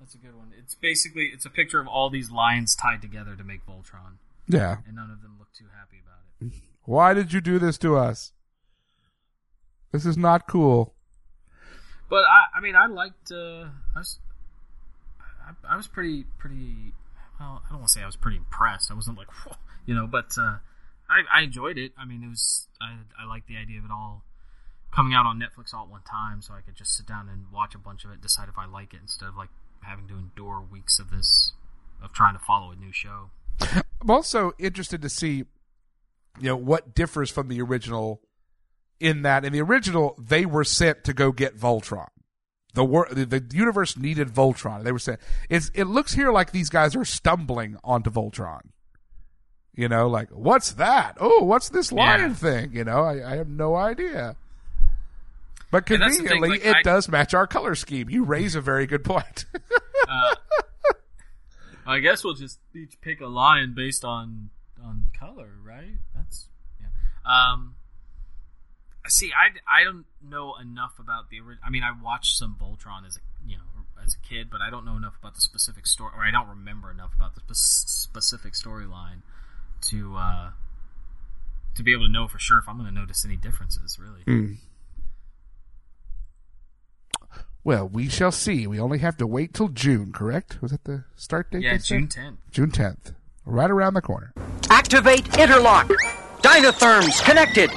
[0.00, 0.52] That's a good one.
[0.58, 4.16] It's basically it's a picture of all these lions tied together to make Voltron,
[4.48, 4.76] Yeah.
[4.86, 6.60] and none of them look too happy about it.
[6.84, 8.32] Why did you do this to us?
[9.92, 10.94] This is not cool.
[12.08, 13.32] But I, I mean, I liked.
[13.32, 14.18] Uh, I was,
[15.20, 16.92] I, I was pretty, pretty.
[17.40, 18.90] Well, I don't want to say I was pretty impressed.
[18.90, 19.56] I wasn't like, Whoa,
[19.86, 20.58] you know, but uh,
[21.08, 21.92] I, I enjoyed it.
[21.98, 22.68] I mean, it was.
[22.80, 24.22] I, I liked the idea of it all
[24.94, 27.46] coming out on Netflix all at one time, so I could just sit down and
[27.52, 29.50] watch a bunch of it, decide if I like it, instead of like
[29.82, 31.52] having to endure weeks of this,
[32.02, 33.30] of trying to follow a new show.
[33.60, 35.44] I'm also interested to see,
[36.38, 38.20] you know, what differs from the original.
[38.98, 42.08] In that, in the original, they were sent to go get Voltron.
[42.72, 44.84] The wor- the, the universe needed Voltron.
[44.84, 45.20] They were sent.
[45.50, 48.60] It's it looks here like these guys are stumbling onto Voltron.
[49.74, 51.18] You know, like what's that?
[51.20, 52.34] Oh, what's this lion Yeah.
[52.36, 52.72] thing?
[52.72, 54.36] You know, I, I have no idea.
[55.70, 58.08] But And that's thing, conveniently, like, it I- does match our color scheme.
[58.08, 59.44] You raise a very good point.
[60.08, 60.34] Uh,
[61.86, 64.50] I guess we'll just each pick a lion based on
[64.82, 65.96] on color, right?
[66.14, 66.46] That's
[66.80, 66.88] yeah.
[67.24, 67.76] Um,
[69.08, 71.62] see, I, I don't know enough about the original.
[71.64, 73.62] I mean, I watched some Voltron as a you know
[74.02, 76.48] as a kid, but I don't know enough about the specific story, or I don't
[76.48, 79.22] remember enough about the spe- specific storyline
[79.90, 80.50] to uh,
[81.74, 83.98] to be able to know for sure if I'm going to notice any differences.
[83.98, 84.22] Really,
[87.66, 88.64] well, we shall see.
[88.68, 90.62] We only have to wait till June, correct?
[90.62, 91.62] Was that the start date?
[91.62, 91.76] yeah.
[91.78, 92.36] June 10th.
[92.52, 93.12] June 10th.
[93.44, 94.32] Right around the corner.
[94.70, 95.88] Activate interlock.
[96.42, 97.70] Dynatherms connected.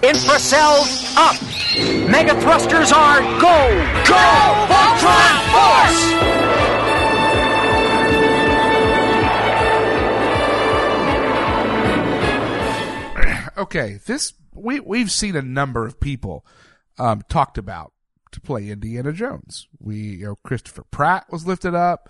[0.00, 1.36] Infracells up.
[2.08, 3.68] Mega thrusters are go.
[4.08, 4.24] Go!
[4.72, 6.14] Voltron Force!
[13.58, 16.44] Okay, this we we've seen a number of people
[16.98, 17.92] um, talked about
[18.34, 19.66] to play Indiana Jones.
[19.80, 22.08] We you know Christopher Pratt was lifted up.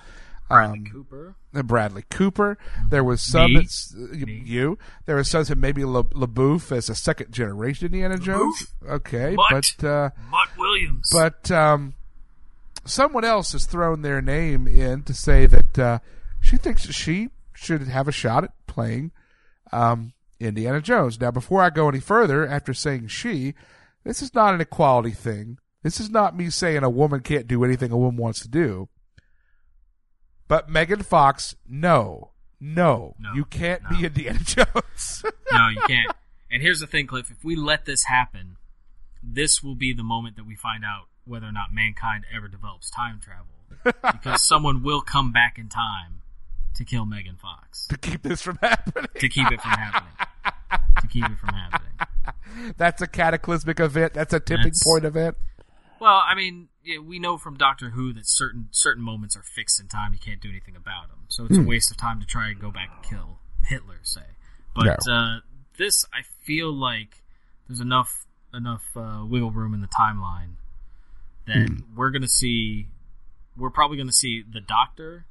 [0.48, 1.34] Bradley um, Cooper.
[1.54, 2.58] uh, Bradley Cooper.
[2.90, 3.60] There was some Me.
[3.60, 4.78] that's uh, y- you.
[5.06, 8.66] There was some that maybe Le, LaBeouf as a second generation Indiana Jones.
[8.86, 9.74] Okay, Mutt.
[9.80, 11.08] but uh, Mutt Williams.
[11.12, 11.94] but um,
[12.84, 15.98] someone else has thrown their name in to say that uh,
[16.40, 19.12] she thinks she should have a shot at playing
[19.72, 21.18] um, Indiana Jones.
[21.18, 23.54] Now, before I go any further, after saying she,
[24.04, 25.58] this is not an equality thing.
[25.84, 28.88] This is not me saying a woman can't do anything a woman wants to do.
[30.48, 33.90] But Megan Fox, no, no, No, you can't no.
[33.96, 35.24] be Indiana Jones.
[35.52, 36.10] no, you can't.
[36.50, 37.30] And here's the thing, Cliff.
[37.30, 38.56] If we let this happen,
[39.22, 42.90] this will be the moment that we find out whether or not mankind ever develops
[42.90, 43.46] time travel.
[44.12, 46.22] because someone will come back in time
[46.76, 47.86] to kill Megan Fox.
[47.88, 49.06] to keep this from happening.
[49.18, 50.12] To keep it from happening.
[51.00, 52.72] to keep it from happening.
[52.76, 54.14] That's a cataclysmic event.
[54.14, 55.36] That's a tipping That's- point event.
[56.04, 59.80] Well, I mean, yeah, we know from Doctor Who that certain certain moments are fixed
[59.80, 60.12] in time.
[60.12, 61.20] You can't do anything about them.
[61.28, 64.20] So it's a waste of time to try and go back and kill Hitler, say.
[64.74, 65.14] But No.
[65.14, 65.40] uh,
[65.78, 67.22] this I feel like
[67.66, 70.56] there's enough enough uh, wiggle room in the timeline
[71.46, 71.96] that Hmm.
[71.96, 72.88] we're gonna see.
[73.56, 75.24] We're probably gonna see the Doctor.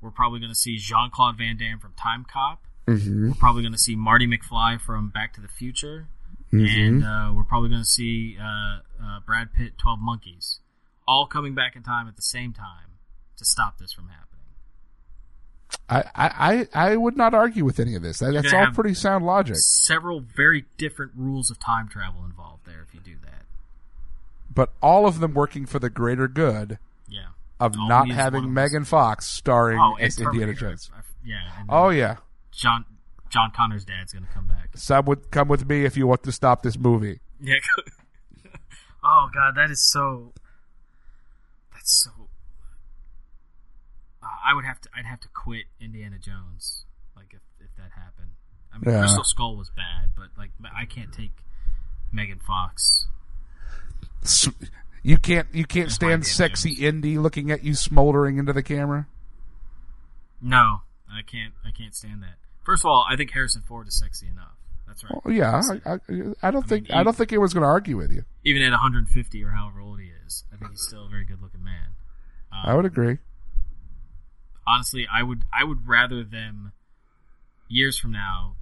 [0.00, 2.62] We're probably gonna see Jean Claude Van Damme from Time Cop.
[2.86, 3.28] Mm-hmm.
[3.28, 6.06] We're probably gonna see Marty McFly from Back to the Future,
[6.50, 6.68] Mhm.
[6.86, 8.38] and uh, we're probably gonna see
[9.04, 10.60] uh, Brad Pitt, Twelve Monkeys,
[11.06, 12.98] all coming back in time at the same time
[13.36, 14.30] to stop this from happening.
[15.88, 18.20] I, I, I would not argue with any of this.
[18.20, 19.56] That, that's all pretty sound logic.
[19.58, 23.42] Several very different rules of time travel involved there if you do that.
[24.52, 27.26] But all of them working for the greater good Yeah.
[27.60, 30.90] of Always not having Megan Fox starring Oh, as Indiana Jones.
[31.24, 31.36] Yeah.
[31.58, 32.16] and Oh yeah.
[32.52, 32.84] John
[33.28, 34.70] John Connor's dad's gonna come back.
[34.76, 37.18] Some would come with me if you want to stop this movie.
[37.40, 37.56] Yeah.
[39.04, 40.32] oh god, that is so.
[41.72, 42.10] That's so.
[44.22, 44.88] Uh, I would have to.
[44.96, 46.84] I'd have to quit Indiana Jones.
[47.16, 48.30] Like if if that happened.
[48.72, 49.00] I mean, Yeah.
[49.02, 51.32] Crystal Skull was bad, but like I can't take
[52.12, 53.06] Megan Fox.
[55.02, 59.06] You can't you can't stand sexy Indy looking at you smoldering into the camera.
[60.40, 60.80] No,
[61.12, 61.52] I can't.
[61.64, 62.36] I can't stand that.
[62.64, 64.54] First of all, I think Harrison Ford is sexy enough.
[64.86, 65.12] That's right.
[65.24, 65.98] Oh, yeah, I, I,
[66.42, 68.24] I don't think I don't think anyone's going to argue with you.
[68.44, 71.40] Even at 150 or however old he is, I think he's still a very good
[71.42, 71.96] looking man.
[72.52, 73.18] Um, I would agree.
[74.66, 76.72] honestly, I would I would rather them
[77.68, 78.56] years from now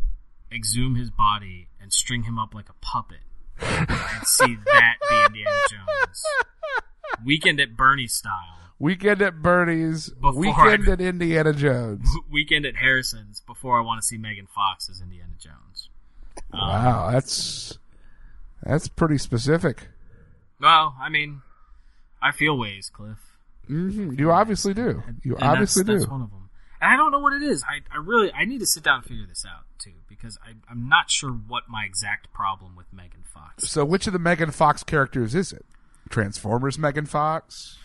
[0.51, 3.21] exhume his body and string him up like a puppet
[3.61, 6.23] and see that be Indiana Jones.
[7.25, 8.59] Weekend at Bernie style.
[8.79, 12.09] Weekend at Bernie's, Before weekend I- at Indiana Jones.
[12.31, 15.89] Weekend at Harrison's before I want to see Megan Fox as Indiana Jones.
[16.53, 17.79] Wow, that's
[18.63, 19.89] that's pretty specific.
[20.61, 21.43] Well, I mean,
[22.21, 23.19] I feel ways, Cliff.
[23.67, 25.03] hmm You obviously do.
[25.23, 25.99] You And obviously that's, do.
[26.01, 26.51] That's one of them.
[26.81, 27.63] And I don't know what it is.
[27.65, 30.51] I, I really I need to sit down and figure this out too because I,
[30.71, 33.69] I'm not sure what my exact problem with Megan Fox.
[33.69, 35.65] So, which of the Megan Fox characters is it?
[36.11, 37.79] Transformers Megan Fox.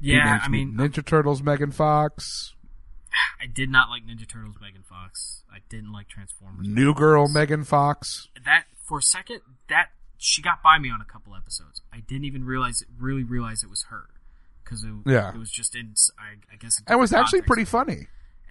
[0.00, 2.54] Yeah, I mean, Ninja Turtles Megan Fox.
[3.40, 5.42] I did not like Ninja Turtles Megan Fox.
[5.52, 6.66] I didn't like Transformers.
[6.66, 8.28] New Girl Megan Fox.
[8.44, 11.82] That for a second, that she got by me on a couple episodes.
[11.92, 14.04] I didn't even realize, really realize it was her
[14.64, 15.34] because it, Yeah.
[15.34, 15.94] it was just in.
[16.18, 17.46] I, I guess it was actually context.
[17.48, 18.06] pretty funny.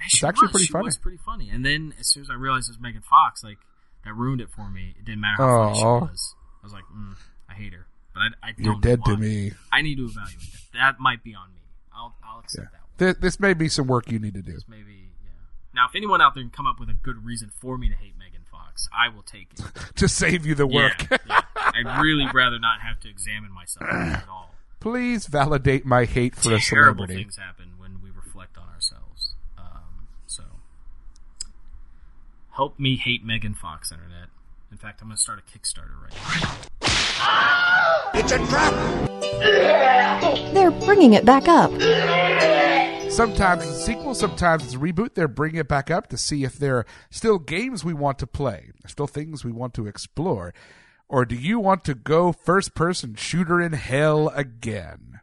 [0.06, 0.86] It's actually was, pretty she funny.
[0.86, 1.50] was pretty funny.
[1.50, 3.58] And then as soon as I realized it was Megan Fox, like
[4.04, 4.96] that ruined it for me.
[5.00, 6.36] It didn't matter how funny she was.
[6.62, 7.16] I was like, mm,
[7.50, 7.86] I hate her.
[8.14, 9.52] But I, I don't You're dead to me.
[9.72, 10.40] I need to evaluate
[10.74, 10.74] that.
[10.74, 11.62] That might be on me.
[11.96, 12.81] I'll I'll accept that.
[13.02, 13.10] One.
[13.10, 14.60] This, this may be some work you need to do.
[14.68, 15.30] Maybe yeah.
[15.74, 17.96] Now, if anyone out there can come up with a good reason for me to
[17.96, 19.62] hate Megan Fox, I will take it.
[19.96, 21.08] to save you the work.
[21.10, 21.42] Yeah, yeah.
[21.56, 24.54] I'd really rather not have to examine myself at all.
[24.80, 27.16] Please validate my hate for a Terrible celebrity.
[27.16, 29.36] things happen when we reflect on ourselves.
[29.58, 30.44] Um, so,
[32.52, 34.30] help me hate Megan Fox, Internet.
[34.72, 36.58] In fact, I'm going to start a Kickstarter right now.
[38.14, 38.74] It's a trap!
[40.54, 41.72] They're bringing it back up.
[43.12, 45.14] Sometimes it's a sequel, sometimes it's a reboot.
[45.16, 48.28] They're bringing it back up to see if there are still games we want to
[48.28, 50.54] play, still things we want to explore.
[51.10, 55.20] Or do you want to go first person shooter in hell again?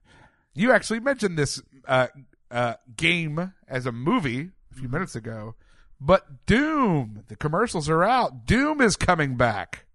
[0.54, 2.08] You actually mentioned this uh,
[2.50, 5.54] uh, game as a movie a few minutes ago,
[5.98, 8.44] but Doom, the commercials are out.
[8.46, 9.86] Doom is coming back.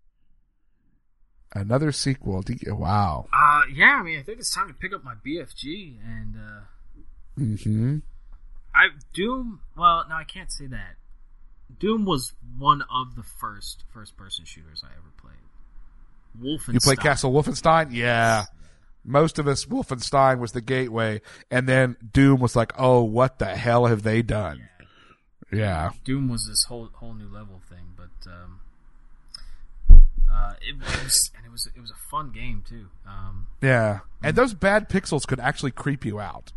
[1.53, 2.41] Another sequel.
[2.41, 3.27] Do you- Wow.
[3.31, 6.61] Uh, yeah, I mean, I think it's time to pick up my BFG and, uh,
[7.37, 7.97] hmm
[8.75, 9.59] I Doom.
[9.77, 10.95] Well, no, I can't say that.
[11.79, 15.33] Doom was one of the first first-person shooters I ever played.
[16.39, 16.73] Wolfenstein.
[16.73, 17.87] You play Castle Wolfenstein?
[17.91, 18.45] Yeah.
[19.05, 23.47] Most of us, Wolfenstein was the gateway, and then Doom was like, oh, what the
[23.47, 24.69] hell have they done?
[25.51, 25.91] Yeah.
[26.03, 28.59] Doom was this whole whole new level thing, but um,
[30.31, 32.87] uh, it, was and it was it was a fun game too.
[33.07, 33.99] Um, Yeah.
[34.23, 36.53] And those bad pixels could actually creep you out.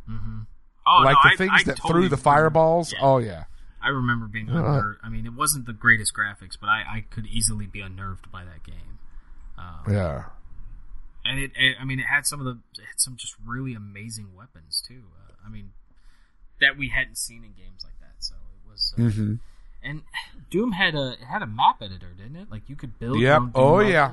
[0.87, 2.93] Oh, like no, the things I that totally threw the fireballs.
[2.93, 2.99] yeah.
[3.03, 3.45] Oh, yeah.
[3.83, 4.99] I remember being unnerved.
[5.03, 8.45] I mean, it wasn't the greatest graphics, but I, I could easily be unnerved by
[8.45, 8.99] that game.
[9.59, 10.25] Um, Yeah.
[11.25, 13.75] and it, it I mean it had some of the it had some just really
[13.75, 15.03] amazing weapons too.
[15.29, 15.71] Uh, I mean
[16.61, 18.15] that we hadn't seen in games like that.
[18.19, 19.39] So it was uh, Mhm.
[19.83, 20.03] and
[20.51, 22.51] Doom had a it had a map editor, didn't it?
[22.51, 23.19] Like you could build.
[23.19, 23.43] your Yep.
[23.55, 24.13] Oh, yeah.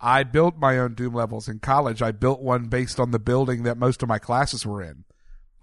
[0.00, 2.00] I built my own Doom levels in college.
[2.02, 5.04] I built one based on the building that most of my classes were in,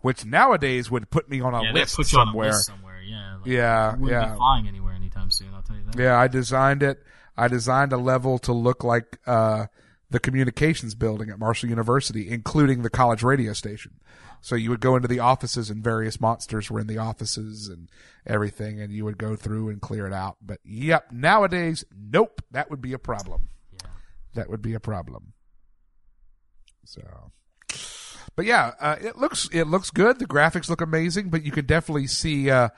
[0.07, 2.45] which nowadays would put me on a Yeah, list you somewhere.
[2.47, 3.01] on a list somewhere.
[3.01, 3.35] Yeah.
[3.35, 4.29] Like, Yeah, yeah.
[4.31, 5.53] be flying anywhere anytime soon.
[5.53, 5.99] I'll tell you that.
[6.01, 7.03] Yeah, I designed it.
[7.35, 9.65] I designed a level to look like uh,
[10.09, 13.99] the communications building at Marshall University, including the college radio station.
[14.39, 17.89] So you would go into the offices and various monsters were in the offices and
[18.25, 20.37] everything and you would go through and clear it out.
[20.41, 23.49] But yep, nowadays, nope, that would be a problem.
[23.73, 23.89] Yeah.
[24.35, 25.33] That would be a problem.
[26.85, 27.01] So,
[28.37, 30.19] but yeah, uh, it looks it looks good.
[30.19, 32.69] The graphics look amazing, but you can definitely see uh,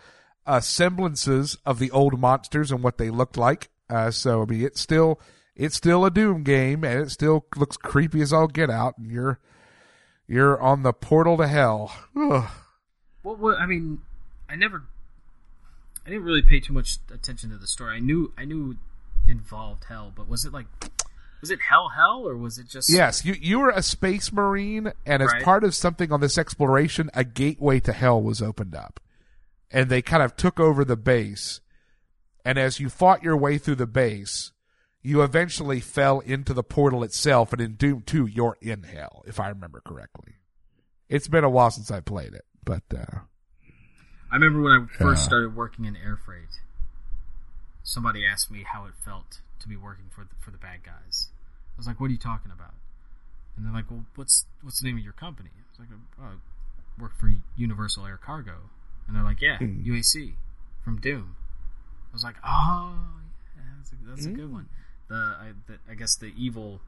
[0.47, 3.69] uh, semblances of the old monsters and what they looked like.
[3.89, 5.19] Uh, so I mean, it's still
[5.55, 8.97] it's still a Doom game, and it still looks creepy as all get out.
[8.97, 9.39] And you're
[10.27, 11.91] you're on the portal to hell.
[12.15, 14.01] Well, I mean,
[14.47, 14.83] I never,
[16.05, 17.97] I didn't really pay too much attention to the story.
[17.97, 18.77] I knew, I knew,
[19.27, 20.67] involved hell, but was it like,
[21.41, 22.89] was it hell, hell, or was it just?
[22.91, 25.43] Yes, you you were a space marine, and as Right.
[25.43, 28.99] part of something on this exploration, a gateway to hell was opened up,
[29.71, 31.61] and they kind of took over the base.
[32.45, 34.51] And as you fought your way through the base,
[35.01, 39.39] you eventually fell into the portal itself, and in Doom Two, you're in hell, if
[39.39, 40.35] I remember correctly.
[41.09, 43.19] It's been a while since I played it, but uh,
[44.31, 45.27] I remember when I first Yeah.
[45.27, 46.49] started working in air freight.
[47.83, 51.29] Somebody asked me how it felt to be working for the, for the bad guys.
[51.75, 52.73] I was like, "What are you talking about?"
[53.55, 55.89] And they're like, "Well, what's what's the name of your company?" I was like,
[56.21, 58.69] "Oh, I work for Universal Air Cargo."
[59.07, 59.81] And they're like, "Yeah, Hmm.
[59.83, 60.35] UAC
[60.83, 61.35] from Doom."
[62.11, 62.93] I was like, "Oh,
[63.55, 64.35] yeah, that's a, that's a Hmm.
[64.35, 64.69] good one."
[65.07, 66.81] The I, the I guess the evil,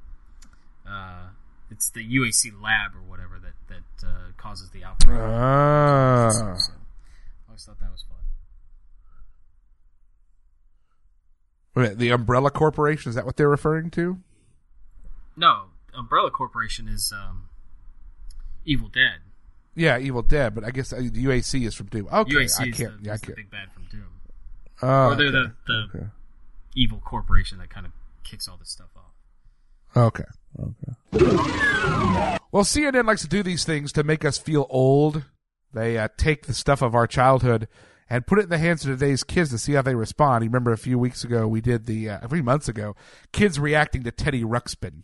[0.88, 1.30] uh,
[1.70, 5.20] it's the UAC lab or whatever that that uh, causes the outbreak.
[5.20, 6.30] Ah.
[6.30, 8.18] So, I always thought that was fun.
[11.76, 14.18] Wait, the Umbrella Corporation is that what they're referring to?
[15.36, 17.50] No, Umbrella Corporation is um,
[18.66, 19.20] Evil Dead.
[19.76, 22.08] Yeah, Evil Dead, but I guess uh, the UAC is from Doom.
[22.12, 23.02] Okay, UAC I is can't.
[23.02, 23.36] the, yeah, I can't.
[23.36, 24.06] big bad from Doom.
[24.82, 25.32] Oh, or they're okay.
[25.38, 26.06] the, the Okay.
[26.76, 27.92] evil corporation that kind of
[28.24, 29.04] kicks all this stuff off.
[29.96, 30.24] Okay.
[30.60, 32.38] Okay.
[32.52, 35.24] Well, CNN likes to do these things to make us feel old.
[35.74, 37.68] They uh, take the stuff of our childhood
[38.12, 40.44] and put it in the hands of today's kids to see how they respond.
[40.44, 42.94] You remember a few weeks ago we did the uh, a few months ago,
[43.32, 45.04] kids reacting to Teddy Ruxpin.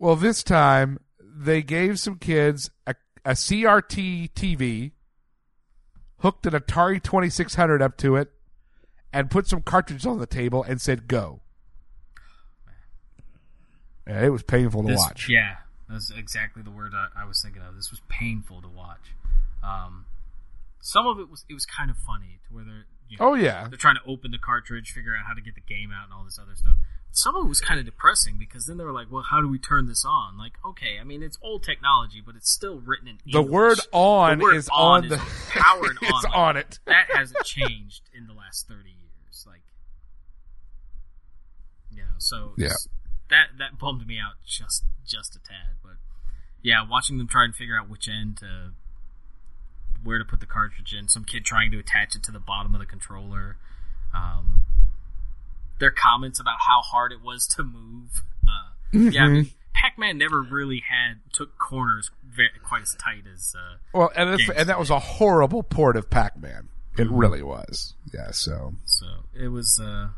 [0.00, 4.90] Well, this time they gave some kids a, a CRT TV,
[6.18, 8.32] hooked an Atari 2600 up to it,
[9.12, 11.42] and put some cartridges on the table and said, "Go."
[14.06, 15.28] Yeah, it was painful to This- watch.
[15.30, 15.58] Yeah,
[15.88, 17.76] that's exactly the word I, I was thinking of.
[17.76, 19.14] This was painful to watch.
[19.62, 20.06] Um,
[20.86, 23.34] some of it was it was kind of funny to where they're you know, Oh
[23.34, 26.04] yeah, they're trying to open the cartridge, figure out how to get the game out,
[26.04, 26.76] and all this other stuff.
[27.10, 29.48] Some of it was kind of depressing because then they were like, "Well, how do
[29.48, 33.06] we turn this on?" Like, okay, I mean, it's old technology, but it's still written
[33.08, 35.16] in the word "on" The word is on is the
[35.50, 36.32] power and it's on.
[36.34, 36.78] on it.
[36.86, 39.62] that hasn't changed in the last 30 years like
[41.90, 42.68] you know so Yeah.
[43.30, 45.96] that that bummed me out just just a tad but
[46.62, 48.72] yeah watching them try and figure out which end to
[50.04, 52.74] where to put the cartridge in some kid trying to attach it to the bottom
[52.74, 53.56] of the controller
[54.14, 54.62] um,
[55.80, 60.40] their comments about how hard it was to move uh, yeah I mean, pac-man never
[60.40, 64.78] really had took corners very, quite as tight as uh, Well, and games and that
[64.78, 66.68] was a horrible port of Pac-Man.
[66.96, 67.94] It really was.
[68.12, 68.30] Yeah.
[68.30, 70.08] So So it was, uh,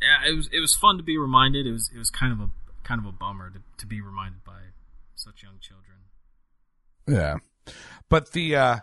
[0.00, 1.66] yeah, it was it was fun to be reminded.
[1.66, 2.50] It was it was kind of a
[2.84, 4.60] kind of a bummer to, to be reminded by
[5.14, 5.98] such young children.
[7.06, 7.36] Yeah,
[8.08, 8.76] but the uh,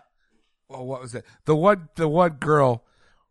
[0.68, 1.24] well, what was it?
[1.44, 2.84] The one the one girl.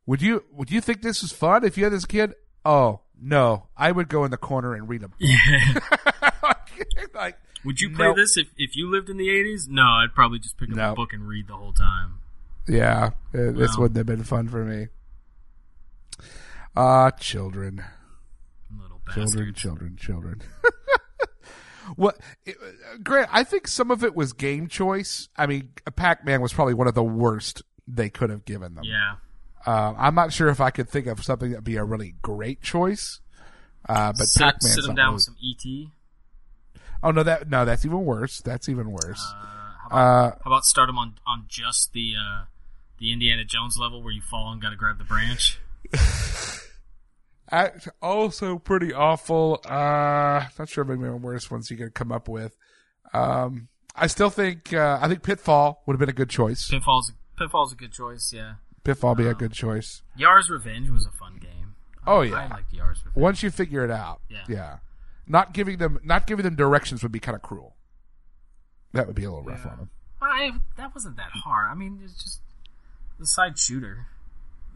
[0.06, 2.34] Would you would you think this was fun if you had this kid?
[2.66, 5.12] Oh no, I would go in the corner and read them.
[5.20, 5.20] book.
[7.14, 9.68] like, Would you play this if, if you lived in the eighties?
[9.70, 10.92] No, I'd probably just pick up No.
[10.92, 12.20] a book and read the whole time.
[12.68, 14.88] yeah, uh, this wouldn't have been fun for me.
[16.76, 17.84] Ah, children.
[18.82, 20.42] Little children, children, children.
[21.96, 22.18] what?
[22.46, 22.56] It,
[23.04, 25.30] Grant, I think some of it was game choice.
[25.38, 28.84] I mean, Pac-Man was probably one of the worst they could have given them.
[28.86, 29.16] Yeah,
[29.66, 32.62] Uh, I'm not sure if I could think of something that'd be a really great
[32.62, 33.20] choice.
[33.88, 35.88] Uh, but sit them down with some ET.
[37.04, 38.40] Oh no, that no, that's even worse.
[38.40, 39.22] That's even worse.
[39.22, 42.46] Uh, how, about, Uh, how about start them on on just the uh,
[43.00, 45.60] the Indiana Jones level where you fall and got to grab the branch?
[47.54, 49.62] Act- also pretty awful.
[49.66, 52.58] Uh, not sure maybe one worst ones you could come up with.
[53.14, 56.68] Um, I still think uh, I think Pitfall would have been a good choice.
[56.70, 58.34] Pitfall's Pitfall's a good choice.
[58.34, 60.02] Yeah, Pitfall be a good choice.
[60.18, 61.76] Yar's Revenge was a fun game.
[62.08, 62.48] Oh I yeah.
[62.48, 63.22] liked Yar's Revenge.
[63.22, 64.78] Once you figure it out, Yeah.
[65.28, 67.76] Not giving them not giving them directions would be kind of cruel.
[68.94, 69.90] That would be a little rough on them.
[70.22, 71.70] Well, I, that wasn't that hard.
[71.72, 72.42] I mean, it's just
[73.20, 74.08] the side shooter.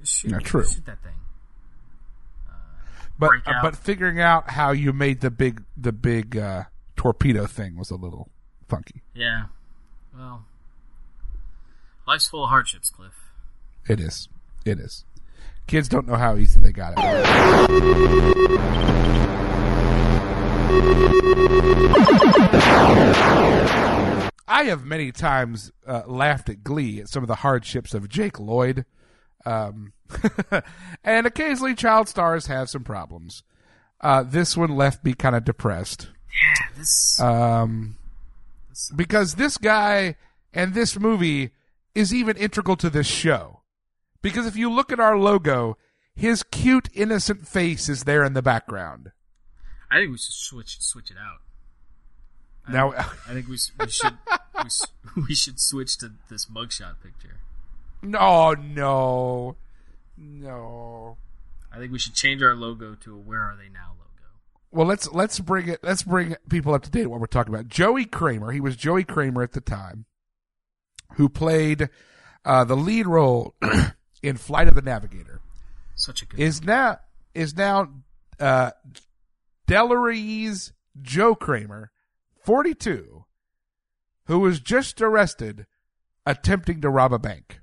[0.03, 0.63] Shoot, Yeah, true.
[0.65, 1.13] Shoot that thing.
[3.19, 6.65] But uh, but figuring out how you made the big the big uh,
[6.95, 8.29] torpedo thing was a little
[8.67, 9.01] funky.
[9.13, 9.45] Yeah.
[10.15, 10.45] Well,
[12.07, 13.13] life's full of hardships, Cliff.
[13.87, 14.29] It is.
[14.65, 15.05] It is.
[15.67, 16.99] Kids don't know how easy they got it.
[24.49, 28.39] I have many times uh, laughed at Glee at some of the hardships of Jake
[28.39, 28.85] Lloyd.
[29.45, 29.93] Um,
[31.03, 33.43] and occasionally child stars have some problems.
[34.01, 36.09] Uh, this one left me kind of depressed.
[36.31, 37.19] Yeah, this.
[37.19, 37.97] Um,
[38.95, 40.15] because this guy
[40.53, 41.51] and this movie
[41.95, 43.61] is even integral to this show.
[44.21, 45.77] Because if you look at our logo,
[46.15, 49.11] his cute, innocent face is there in the background.
[49.89, 51.39] I think we should switch switch it out.
[52.67, 54.17] I Now- think, I think we, we should
[55.15, 57.37] we, we should switch to this mugshot picture.
[58.03, 59.55] No, no,
[60.17, 61.17] no.
[61.71, 64.07] I think we should change our logo to a "Where Are They Now" logo.
[64.71, 65.79] Well, let's let's bring it.
[65.83, 67.67] Let's bring people up to date on what we're talking about.
[67.67, 68.51] Joey Cramer.
[68.51, 70.05] He was Joey Cramer at the time,
[71.15, 71.89] who played
[72.45, 73.55] uh, the lead role
[74.23, 75.41] in Flight of the Navigator.
[75.95, 76.39] Such a good.
[76.39, 76.99] Is now
[77.33, 77.91] is now
[78.39, 78.71] uh,
[79.67, 81.91] Joe Cramer,
[82.43, 83.25] forty two,
[84.25, 85.65] who was just arrested
[86.25, 87.59] attempting to rob a bank.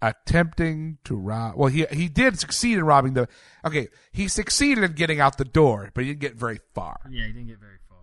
[0.00, 1.56] Attempting to rob.
[1.56, 3.28] Well, he he did succeed in robbing the.
[3.64, 7.00] Okay, he succeeded in getting out the door, but he didn't get very far.
[7.10, 7.98] Yeah, he didn't get very far.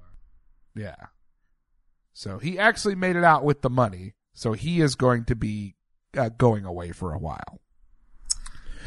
[0.75, 0.95] Yeah.
[2.11, 4.13] So he actually made it out with the money.
[4.33, 5.75] So he is going to be
[6.17, 7.61] uh, going away for a while.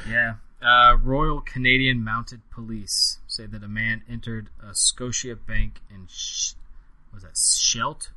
[0.09, 0.35] Yeah.
[0.61, 6.55] Uh, Royal Canadian Mounted Police say that a man entered a Scotiabank in Sh-
[7.13, 8.11] was that Shelt,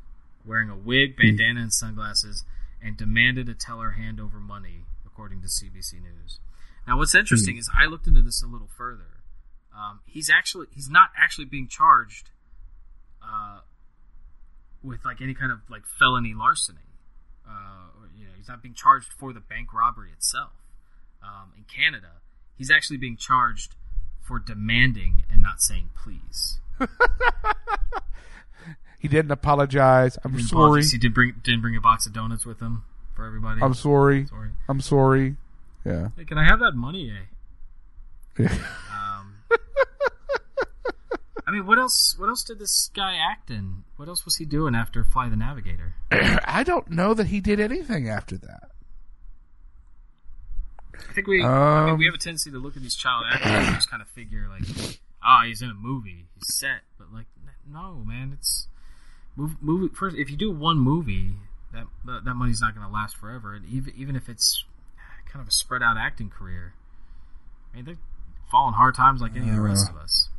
[0.46, 2.44] wearing a wig, bandana, and sunglasses,
[2.84, 6.40] and demanded a teller hand over money, according to CBC News.
[6.88, 9.22] Now, what's interesting is I looked into this a little further.
[9.76, 12.32] Um, he's actually he's not actually being charged
[13.24, 13.60] uh,
[14.84, 16.80] with like any kind of like felony larceny.
[17.48, 20.54] Uh, or, you know, he's not being charged for the bank robbery itself.
[21.24, 22.22] Um, in Canada,
[22.58, 23.76] he's actually being charged
[24.22, 26.60] for demanding and not saying please.
[29.02, 30.18] He didn't apologize.
[30.24, 30.86] I'm sorry.
[30.86, 32.84] He did bring didn't bring a box of donuts with him
[33.16, 33.60] for everybody.
[33.62, 34.28] I'm sorry.
[34.28, 34.50] Sorry.
[34.70, 35.38] I'm sorry.
[35.84, 36.10] Yeah.
[36.16, 37.12] Hey, can I have that money?
[38.40, 38.44] Eh?
[38.44, 39.34] Um,
[41.48, 42.16] I mean, what else?
[42.20, 43.84] What else did this guy act in?
[43.98, 45.96] What else was he doing after Fly the Navigator?
[46.12, 48.70] I don't know that he did anything after that.
[51.10, 53.26] I think we, I mean, Um, we have a tendency to look at these child
[53.32, 54.62] actors and just kind of figure like,
[55.24, 57.26] ah, he's in a movie, he's set, but like,
[57.70, 58.68] no, man, it's
[59.36, 59.56] movie.
[59.62, 61.36] movie first, if you do one movie,
[61.74, 64.66] that that, money's not going to last forever, and even even if it's
[65.32, 66.74] kind of a spread out acting career,
[67.72, 67.98] I mean, they're
[68.50, 70.30] falling hard times like any of the rest of us.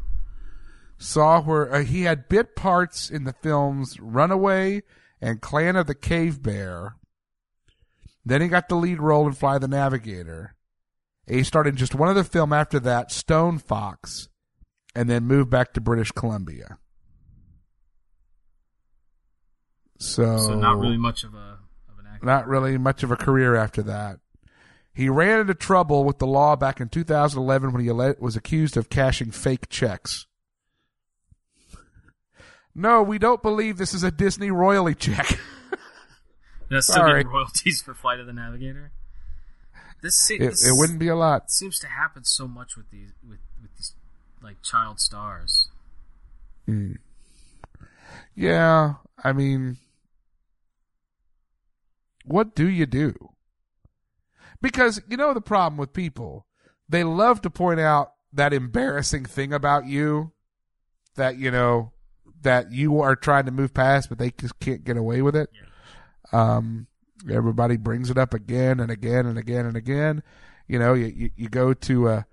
[0.99, 4.83] Saw where uh, he had bit parts in the films Runaway
[5.21, 6.97] and Clan of the Cave Bear.
[8.25, 10.55] Then he got the lead role in Fly the Navigator.
[11.27, 14.29] He started just one other film after that, Stone Fox,
[14.95, 16.79] and then moved back to British Columbia.
[20.03, 21.59] So, So not really much of a
[21.91, 22.27] of an actor.
[22.27, 24.19] not really much of a career after that.
[24.95, 28.91] He ran into trouble with the law back in 2011 when he was accused of
[28.91, 30.27] cashing fake checks.
[32.75, 35.27] No, we don't believe this is a Disney royalty check.
[36.71, 37.25] That's still Sorry.
[37.25, 38.93] royalties for Flight of the Navigator.
[40.03, 41.51] This, se- It, this it wouldn't be a lot.
[41.51, 43.93] seems to happen so much with these with with these
[44.43, 45.69] like child stars.
[46.69, 46.97] Mm.
[48.35, 49.77] Yeah, I mean,
[52.25, 53.15] what do you do?
[54.61, 56.47] Because you know the problem with people,
[56.89, 60.33] they love to point out that embarrassing thing about you
[61.17, 61.93] that you know
[62.43, 65.51] that you are trying to move past, but they just can't get away with it.
[66.33, 66.87] Um,
[67.31, 70.23] everybody brings it up again and again and again and again.
[70.67, 72.27] You know, you you, you go to a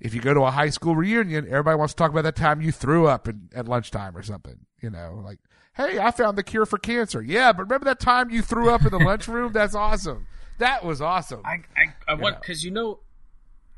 [0.00, 2.60] if you go to a high school reunion, everybody wants to talk about that time
[2.60, 4.66] you threw up in, at lunchtime or something.
[4.80, 5.38] You know, like,
[5.76, 7.20] hey, I found the cure for cancer.
[7.22, 9.52] Yeah, but remember that time you threw up in the lunchroom?
[9.52, 10.26] That's awesome.
[10.58, 11.42] That was awesome.
[11.44, 13.00] I I, I want because you know,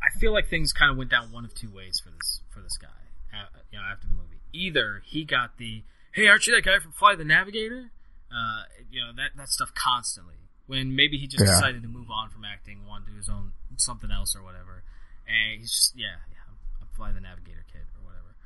[0.03, 2.61] I feel like things kind of went down one of two ways for this for
[2.61, 2.89] this guy.
[3.33, 5.83] Uh, you know, after the movie, either he got the
[6.13, 7.91] hey, aren't you that guy from Fly the Navigator?
[8.31, 10.35] Uh, you know that that stuff constantly.
[10.67, 11.51] When maybe he just Yeah.
[11.53, 14.85] decided to move on from acting, want to do his own something else or whatever,
[15.27, 18.37] and he's just yeah, yeah, I'm, I'm Fly the Navigator kid or whatever.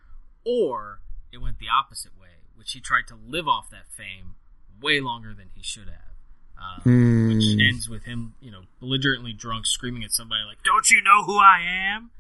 [0.44, 1.00] Or
[1.32, 4.34] it went the opposite way, which he tried to live off that fame
[4.80, 6.84] way longer than he should have.
[6.86, 11.02] Um, Which ends with him, you know, belligerently drunk, screaming at somebody like, "Don't you
[11.02, 12.10] know who I am?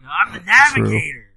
[0.00, 0.84] You know, I'm the True.
[0.84, 1.32] Navigator."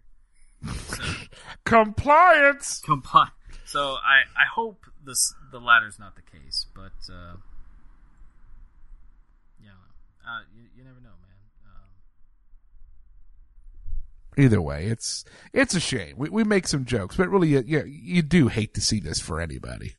[1.63, 2.81] Compliance.
[2.85, 3.31] Compli-
[3.65, 7.35] So I, I hope this the latter's not the case, but uh,
[9.63, 9.69] yeah,
[10.27, 11.37] uh, you, you never know, man.
[11.67, 11.89] Um,
[14.39, 16.15] Either way, it's it's a shame.
[16.17, 19.19] We we make some jokes, but really, you, you, you do hate to see this
[19.19, 19.95] for anybody.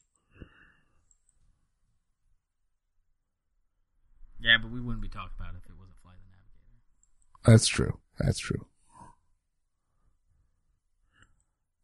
[4.41, 7.53] yeah, but we wouldn't be talking about it if it wasn't Fly the Navigator.
[7.53, 7.99] That's true.
[8.19, 8.67] That's true.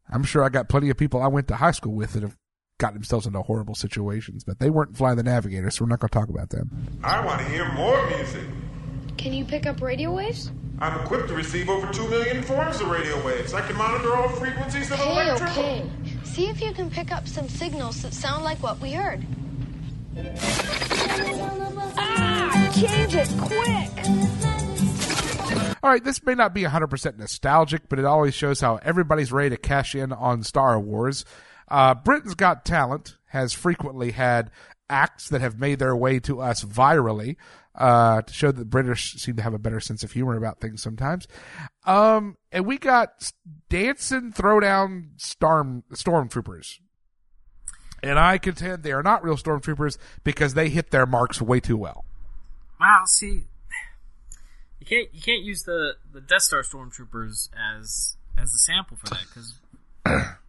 [0.09, 2.37] I'm sure I got plenty of people I went to high school with that have
[2.79, 6.09] gotten themselves into horrible situations, but they weren't Fly the Navigator, so we're not going
[6.09, 6.99] to talk about them.
[7.03, 8.45] I want to hear more music.
[9.17, 10.51] Can you pick up radio waves?
[10.79, 13.53] I'm equipped to receive over 2 million forms of radio waves.
[13.53, 15.63] I can monitor all frequencies of Okay, electrical.
[15.63, 15.89] okay.
[16.23, 19.25] See if you can pick up some signals that sound like what we heard.
[21.97, 22.71] Ah!
[22.73, 23.89] Change it quick!
[25.83, 29.49] All right, this may not be 100% nostalgic, but it always shows how everybody's ready
[29.51, 31.23] to cash in on Star Wars.
[31.69, 34.51] Uh, Britain's Got Talent has frequently had
[34.89, 37.35] acts that have made their way to us virally
[37.75, 40.59] uh, to show that the British seem to have a better sense of humor about
[40.59, 41.27] things sometimes.
[41.85, 43.31] Um, and we got
[43.69, 46.79] dancing throwdown storm stormtroopers.
[48.03, 51.77] And I contend they are not real stormtroopers because they hit their marks way too
[51.77, 52.05] well.
[52.79, 53.45] Wow, see,
[54.79, 59.07] you can't you can't use the the Death Star stormtroopers as as the sample for
[59.09, 59.59] that because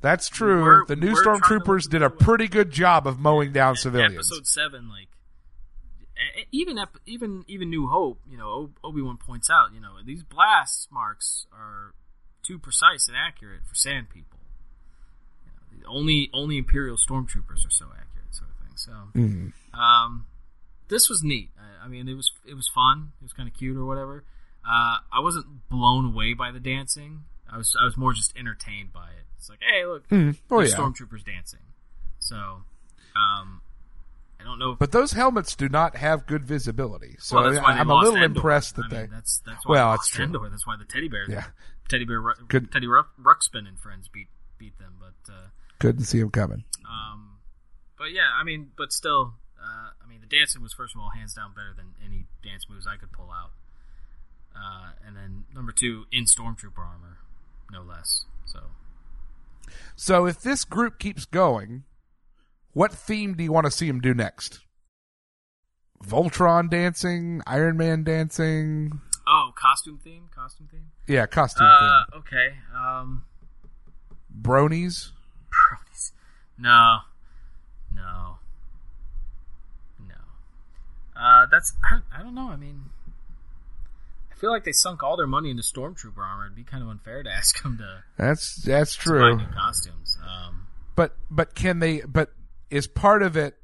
[0.00, 0.62] That's true.
[0.62, 3.76] We're- the new we're trying to stormtroopers did a pretty good job of mowing down
[3.76, 4.14] civilians.
[4.14, 5.08] episode seven, like
[6.52, 10.88] even even even New Hope, you know, Obi Wan points out, you know, these blast
[10.92, 11.94] marks are
[12.46, 14.38] too precise and accurate for sand people.
[15.72, 18.76] You know, only only Imperial stormtroopers are so accurate, sort of thing.
[18.76, 19.52] So, Mhm.
[19.78, 20.26] um,
[20.88, 21.50] this was neat.
[21.58, 23.12] I, I mean, it was it was fun.
[23.20, 24.24] It was kind of cute or whatever.
[24.64, 27.24] Uh, I wasn't blown away by the dancing.
[27.50, 29.24] I was I was more just entertained by it.
[29.40, 30.36] It's like, hey, look, Mhm.
[30.50, 30.68] Oh, yeah.
[30.76, 31.60] stormtroopers dancing.
[32.18, 32.36] So,
[33.16, 33.62] um,
[34.38, 34.72] I don't know.
[34.72, 37.88] If, But those helmets do not have good visibility, so well, that's why they I'm
[37.90, 38.38] a little Endor.
[38.38, 39.06] impressed I that mean, they.
[39.06, 40.24] That's that's why well, it's lost true.
[40.26, 40.48] Endor.
[40.50, 41.46] That's why the teddy bears, Yeah.
[41.88, 42.70] teddy bear, Good.
[42.70, 44.28] Teddy Ruxpin and friends beat
[44.58, 44.94] beat them.
[45.00, 45.46] But uh,
[45.78, 46.64] Couldn't see them coming.
[46.88, 47.38] um,
[47.96, 51.10] but yeah, I mean, but still, uh, I mean, the dancing was first of all
[51.10, 53.52] hands down better than any dance moves I could pull out.
[54.54, 57.18] Uh, and then number two, in stormtrooper armor,
[57.70, 58.24] no less.
[58.46, 58.60] So
[59.96, 61.84] So if this group keeps going,
[62.72, 64.60] what theme do you want to see them do next?
[66.04, 69.00] Voltron dancing, Iron Man dancing.
[69.26, 70.90] oh, costume theme, costume theme.
[71.06, 72.20] Yeah, costume Uh, theme.
[72.20, 72.54] okay.
[72.74, 73.24] Um,
[74.40, 75.10] Bronies.
[75.50, 76.12] bronies.
[76.56, 77.00] No,
[77.94, 78.38] no,
[79.98, 80.14] no.
[81.20, 82.48] Uh, that's I, don't- I don't know.
[82.50, 82.84] I mean,
[84.40, 86.46] feel like they sunk all their money into stormtrooper armor.
[86.46, 89.36] It'd be kind of unfair to ask them to, That's that's to true.
[89.36, 90.16] new costumes.
[90.26, 90.66] Um,
[90.96, 92.30] but but can they but
[92.70, 93.56] is part of it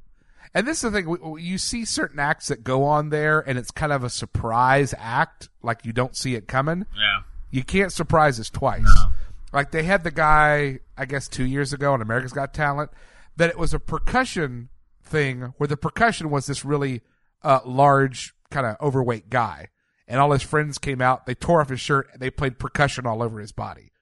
[0.55, 3.71] and this is the thing you see certain acts that go on there and it's
[3.71, 7.21] kind of a surprise act like you don't see it coming yeah.
[7.51, 9.11] you can't surprise us twice No.
[9.53, 12.91] like they had the guy i guess two years ago on america's got talent
[13.37, 14.69] that it was a percussion
[15.05, 17.03] thing where the percussion was this really
[17.43, 19.69] uh, large kind of overweight guy
[20.09, 23.07] and all his friends came out they tore off his shirt and they played percussion
[23.07, 23.93] all over his body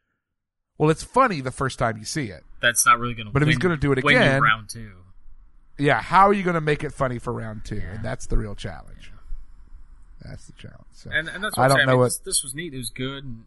[0.79, 3.33] well it's funny the first time you see it That's not really going to.
[3.33, 4.93] But if he's gonna do it again- round two.
[5.77, 7.83] Yeah, how are you going to make it funny for round two?
[7.93, 9.11] And that's the real challenge.
[10.23, 10.87] That's the challenge.
[10.93, 11.81] So, And, and that's what I don't.
[11.81, 12.05] I know what.
[12.05, 12.73] this, this was neat.
[12.73, 13.45] It was good and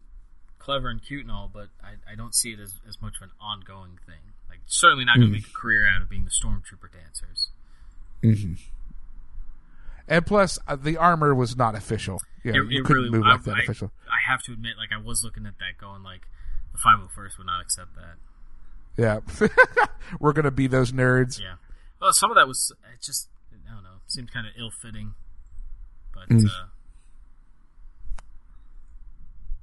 [0.58, 3.22] clever and cute and all, but I, I don't see it as, as much of
[3.22, 4.34] an ongoing thing.
[4.50, 5.40] Like, certainly not going to Mm.
[5.40, 7.48] make a career out of being the stormtrooper dancers.
[8.22, 8.52] hmm
[10.08, 12.20] And plus, uh, the armor was not official.
[12.42, 13.92] Yeah, It- you it couldn't really- move I, like that I- official.
[14.10, 16.22] I have to admit, like I was looking at that, going like,
[16.72, 18.16] the 501st would not accept that.
[18.96, 19.20] Yeah,
[20.20, 21.38] we're going to be those nerds.
[21.40, 21.54] Yeah.
[22.00, 23.28] Well, some of that was it just
[23.70, 25.14] I don't know, seemed kind of ill fitting.
[26.14, 26.46] But Mm.
[26.46, 26.66] uh,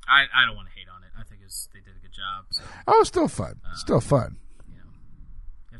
[0.07, 1.09] I I don't want to hate on it.
[1.19, 2.45] I think it was, they did a good job.
[2.51, 3.59] So Oh, still fun.
[3.65, 4.37] Uh, still fun.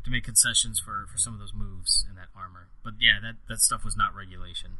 [0.06, 2.68] To make concessions for for some of those moves in that armor.
[2.84, 4.78] But yeah, that that stuff was not regulation.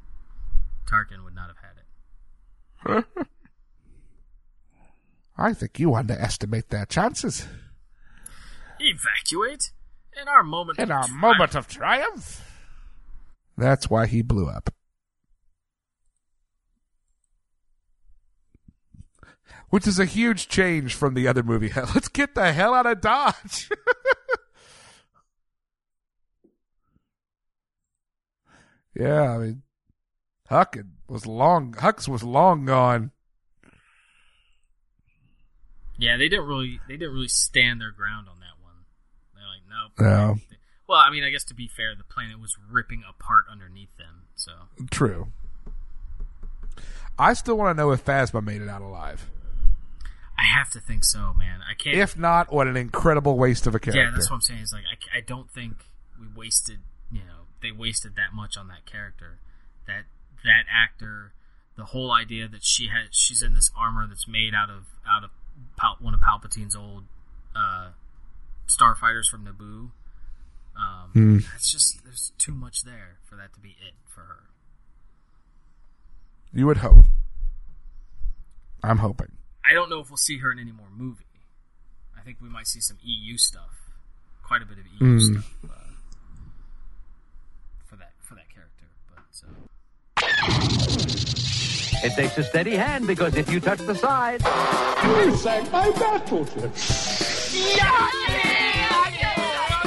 [0.87, 3.27] Tarkin would not have had it.
[5.37, 7.47] I think you underestimate their chances.
[8.79, 9.73] Evacuate
[10.21, 10.79] in our moment.
[10.79, 11.21] In of our triumph.
[11.21, 12.43] moment of triumph.
[13.59, 14.71] That's why he blew up.
[19.71, 21.73] Which is a huge change from the other movie.
[21.77, 23.69] Let's get the hell out of Dodge.
[28.99, 29.63] yeah, I mean,
[30.51, 31.75] Hux was long.
[31.75, 33.11] Hux was long gone.
[35.99, 38.75] Yeah, they didn't really they didn't really stand their ground on that one.
[39.35, 39.93] They're like, nope.
[40.01, 40.35] Yeah.
[40.89, 44.25] Well, I mean, I guess to be fair, the planet was ripping apart underneath them.
[44.35, 44.53] So
[44.91, 45.29] True.
[47.19, 49.31] I still want to know if Phasma made it out alive.
[50.39, 51.61] I have to think so, man.
[51.69, 51.97] I can't.
[51.97, 54.03] If not, what an incredible waste of a character.
[54.03, 54.61] Yeah, that's what I'm saying.
[54.61, 55.73] Is like I, I don't think
[56.21, 56.81] we wasted.
[57.11, 59.39] You know, they wasted that much on that character.
[59.87, 60.05] That
[60.45, 61.33] that actor,
[61.77, 65.25] the whole idea that she has, she's in this armor that's made out of out
[65.25, 65.31] of
[65.77, 67.05] Pal- one of Palpatine's old
[67.55, 67.91] uh,
[68.69, 69.91] starfighters from Naboo.
[70.79, 71.39] Um, Hmm.
[71.55, 74.43] It's just there's too much there for that to be it for her.
[76.53, 77.07] You would hope.
[78.83, 79.33] I'm hoping.
[79.65, 81.25] I don't know if we'll see her in any more movie.
[82.17, 83.91] I think we might see some EU stuff,
[84.43, 85.21] quite a bit of EU Mm.
[85.33, 85.69] stuff uh,
[87.87, 88.87] for that for that character.
[89.09, 90.27] But uh,
[92.05, 96.73] It takes a steady hand because if you touch the side, You sank my battleship.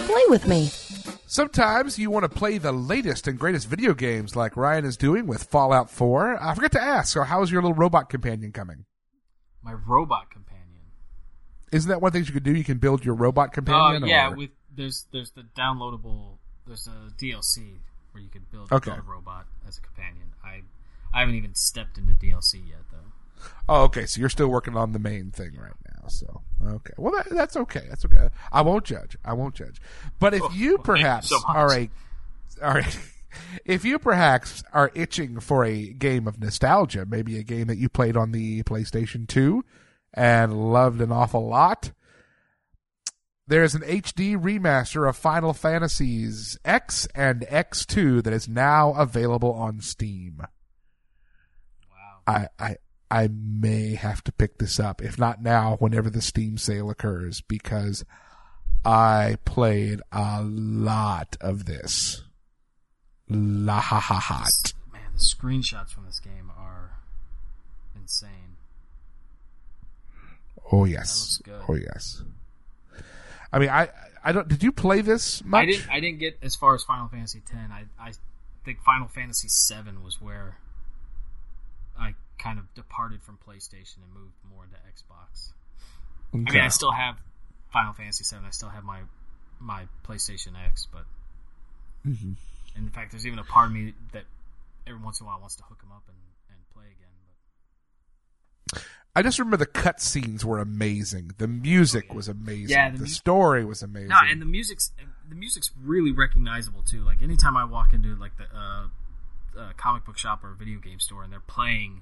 [0.05, 0.69] Play with me.
[1.27, 5.27] Sometimes you want to play the latest and greatest video games like Ryan is doing
[5.27, 6.41] with Fallout 4.
[6.43, 8.85] I forgot to ask, so how's your little robot companion coming?
[9.61, 10.55] my robot companion.
[11.71, 12.55] Isn't that one of the things you could do?
[12.55, 14.03] You can build your robot Oh companion?
[14.03, 17.75] Uh, yeah, or- with there's there's the downloadable there's a DLC
[18.19, 18.91] where you could build, Okay.
[18.91, 20.33] a robot as a companion.
[20.43, 20.61] I
[21.13, 23.43] I haven't even stepped into DLC yet though.
[23.69, 24.05] Oh, okay.
[24.05, 26.07] So you're still working on the main thing right now.
[26.09, 26.93] So okay.
[26.97, 27.85] Well, that, that's okay.
[27.87, 28.27] That's okay.
[28.51, 29.17] I won't judge.
[29.23, 29.81] I won't judge.
[30.19, 31.89] But if Oh, you well, thank you perhaps so are a
[32.61, 32.99] all right.
[33.63, 37.87] If you perhaps are itching for a game of nostalgia, maybe a game that you
[37.87, 39.63] played on the PlayStation 2
[40.15, 41.91] and loved an awful lot,
[43.49, 49.81] there's an HD remaster of Final Fantasies X and X2 that is now available on
[49.81, 50.43] Steam.
[51.91, 52.19] Wow.
[52.27, 52.75] I, I
[53.11, 57.41] I may have to pick this up, if not now, whenever the Steam sale occurs,
[57.41, 58.05] because
[58.85, 62.23] I played a lot of this.
[63.27, 64.73] La ha ha hot.
[64.93, 66.99] Man, the screenshots from this game are
[67.95, 68.57] insane.
[70.71, 71.41] Oh yes.
[71.67, 72.21] Oh yes.
[73.51, 73.89] I mean, I
[74.23, 74.47] I don't.
[74.47, 75.61] Did you play this much?
[75.63, 77.55] I didn't I didn't get as far as Final Fantasy X.
[77.71, 78.11] I I
[78.65, 80.57] think Final Fantasy VII was where
[81.97, 85.51] I kind of departed from PlayStation and moved more into Xbox.
[86.33, 87.15] I mean, I still have
[87.73, 88.45] Final Fantasy VII.
[88.45, 89.01] I still have my
[89.59, 91.05] my PlayStation X, but
[92.05, 92.35] Mhm.
[92.75, 94.23] and in fact, there's even a part of me that
[94.87, 96.17] every once in a while wants to hook them up and,
[96.49, 98.83] and play again.
[99.19, 101.31] I just remember the cutscenes were amazing.
[101.39, 102.69] The music was amazing.
[102.69, 104.07] Yeah, the, the story was amazing.
[104.09, 104.93] No, and the music's
[105.27, 107.01] the music's really recognizable too.
[107.03, 108.87] Like anytime I walk into like the uh,
[109.59, 112.01] uh, comic book shop or video game store and they're playing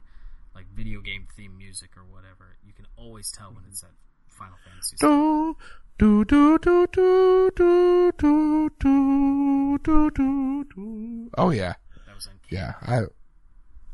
[0.53, 3.89] like video game theme music or whatever, you can always tell when it's that
[4.27, 4.95] Final Fantasy.
[4.99, 5.57] do
[5.97, 11.29] do do do do do do do do do.
[11.35, 11.73] Oh yeah,
[12.05, 12.61] That was uncanny.
[12.61, 12.73] yeah.
[12.83, 12.97] I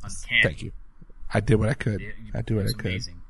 [0.04, 0.42] Uncanny.
[0.44, 0.72] thank you.
[1.34, 2.02] I did what I could.
[2.02, 2.86] It- I did it what I could.
[2.92, 3.22] amazing.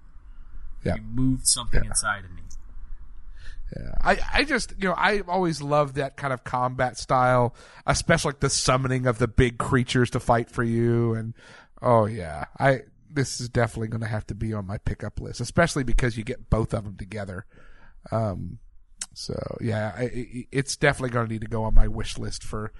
[0.84, 0.96] Yeah.
[0.96, 1.90] You moved something Yeah.
[1.90, 2.42] inside of me.
[3.76, 3.92] Yeah.
[4.02, 7.56] I, I just, you know, I always loved that kind of combat style,
[7.88, 11.14] especially like the summoning of the big creatures to fight for you.
[11.16, 11.34] And,
[11.82, 15.42] oh yeah, I, this is definitely going to have to be on my pickup list,
[15.42, 17.46] especially because you get both of them together.
[18.12, 18.60] Um,
[19.16, 22.44] so yeah, I, I- it's definitely going to need to go on my wish list
[22.44, 22.72] for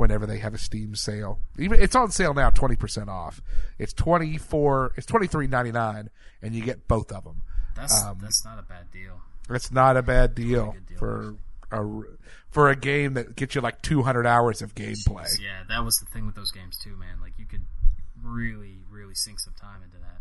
[0.00, 1.38] whenever they have a Steam sale.
[1.58, 3.40] Even it's on sale now, twenty percent off.
[3.78, 6.10] It's twenty four, it's twenty three ninety nine,
[6.42, 7.42] and you get both of them.
[7.76, 9.20] That's Um, that's not a bad deal.
[9.48, 11.36] It's not a bad deal, good deal, for
[11.70, 11.84] a
[12.50, 15.28] for a game that gets you like 200 hours of gameplay.
[15.40, 17.20] Yeah, that was the thing with those games too, man.
[17.20, 17.64] Like you could
[18.22, 20.18] really, really sink some time into that.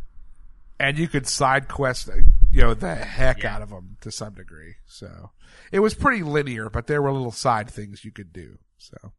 [0.79, 2.07] And you could side quest,
[2.51, 3.55] you know, the heck Yeah.
[3.55, 4.75] out of them to some degree.
[4.85, 5.31] So
[5.71, 8.59] it was pretty linear, but there were little side things you could do.
[8.77, 9.11] So.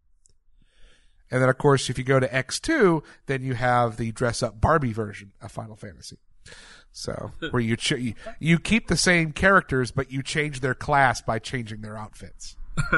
[1.30, 4.60] And then, of course, if you go to X2, then you have the dress up
[4.60, 6.18] Barbie version of Final Fantasy.
[6.92, 11.22] So, where you, ch- you you keep the same characters, but you change their class
[11.22, 12.56] by changing their outfits.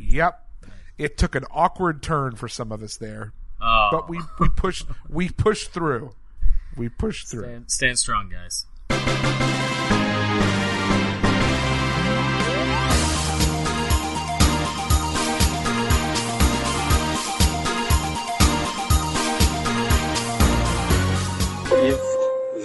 [0.00, 0.46] Yep.
[0.98, 3.32] It took an awkward turn for some of us there.
[3.60, 3.88] Oh.
[3.92, 6.14] But we, we pushed we pushed through.
[6.76, 7.44] We pushed through.
[7.44, 8.66] Stand, stand strong, guys.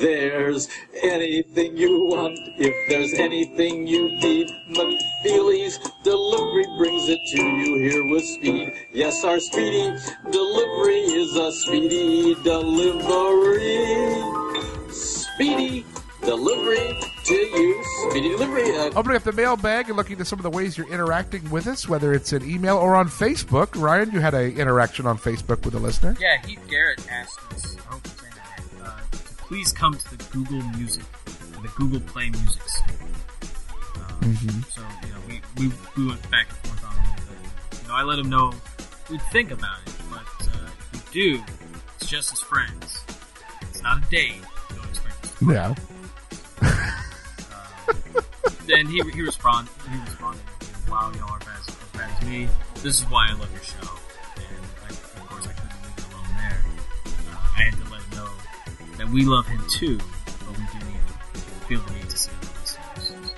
[0.01, 0.67] There's
[1.01, 8.11] anything you want, if there's anything you need, McFeely's delivery brings it to you here
[8.11, 8.73] with speed.
[8.93, 9.95] Yes, our speedy
[10.31, 14.13] delivery is a speedy delivery.
[14.91, 15.85] Speedy
[16.21, 17.83] delivery to you.
[18.09, 18.75] Speedy delivery.
[18.75, 21.67] Uh, Opening up the mailbag and looking at some of the ways you're interacting with
[21.67, 23.79] us, whether it's an email or on Facebook.
[23.79, 26.15] Ryan, you had an interaction on Facebook with a listener.
[26.19, 27.99] Yeah, Heath Garrett asked us, I
[29.47, 32.87] please come to the Google Music, the Google Play Music Store.
[33.97, 34.65] Um, Mhm.
[34.71, 37.21] So, you know, we, we, we went back and forth on it.
[37.69, 38.53] But, you know, I let him know
[39.09, 41.43] we'd think about it, but uh, if you do,
[41.97, 43.03] it's just as friends.
[43.69, 44.41] It's not a date.
[44.75, 45.75] Don't expect us to No.
[48.65, 49.71] then he he responded.
[49.91, 50.41] He responded,
[50.89, 52.47] "Wow, y'all are bad, as bad as me.
[52.81, 53.91] This is why I love your show."
[54.37, 56.65] And I, of course, I couldn't leave it alone there.
[57.05, 58.29] Uh, I had to let him know
[58.97, 60.95] that we love him too, but we do need
[61.67, 63.33] feel the need to see him listeners.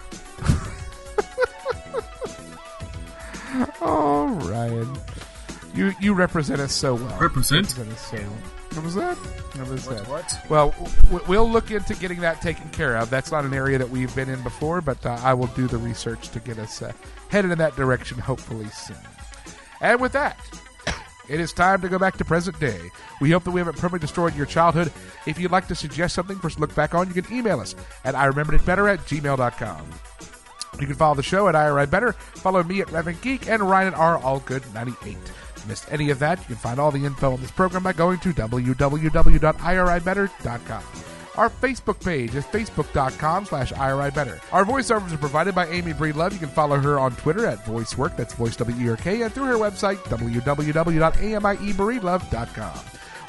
[3.81, 4.97] Oh, Ryan.
[5.73, 7.19] You you represent us so well.
[7.19, 7.77] Represent?
[7.77, 8.37] Represent us so well.
[8.75, 9.17] Represent?
[9.55, 10.07] Represent.
[10.07, 10.49] What, what?
[10.49, 13.09] Well, we'll look into getting that taken care of.
[13.09, 15.77] That's not an area that we've been in before, but uh, I will do the
[15.77, 16.91] research to get us uh,
[17.29, 18.97] headed in that direction hopefully soon.
[19.81, 20.37] And with that,
[21.29, 22.79] it is time to go back to present day.
[23.21, 24.91] We hope that we haven't permanently destroyed your childhood.
[25.25, 27.59] If you'd like to suggest something for us to look back on, you can email
[27.59, 27.75] us
[28.05, 29.85] at I remembered it better at gmail.com.
[30.79, 33.93] You can follow the show at IRI Better, follow me at Reverend Geek, and Ryan
[33.93, 35.17] at R All Good 98.
[35.67, 38.19] Missed any of that, you can find all the info on this program by going
[38.19, 40.83] to www.iribetter.com.
[41.37, 44.39] Our Facebook page is facebook.com slash iribetter.
[44.51, 46.33] Our voiceovers are provided by Amy Breedlove.
[46.33, 49.97] You can follow her on Twitter at voicewerk, that's voice W-E-R-K, and through her website,
[49.97, 52.79] www.amiebereedlove.com.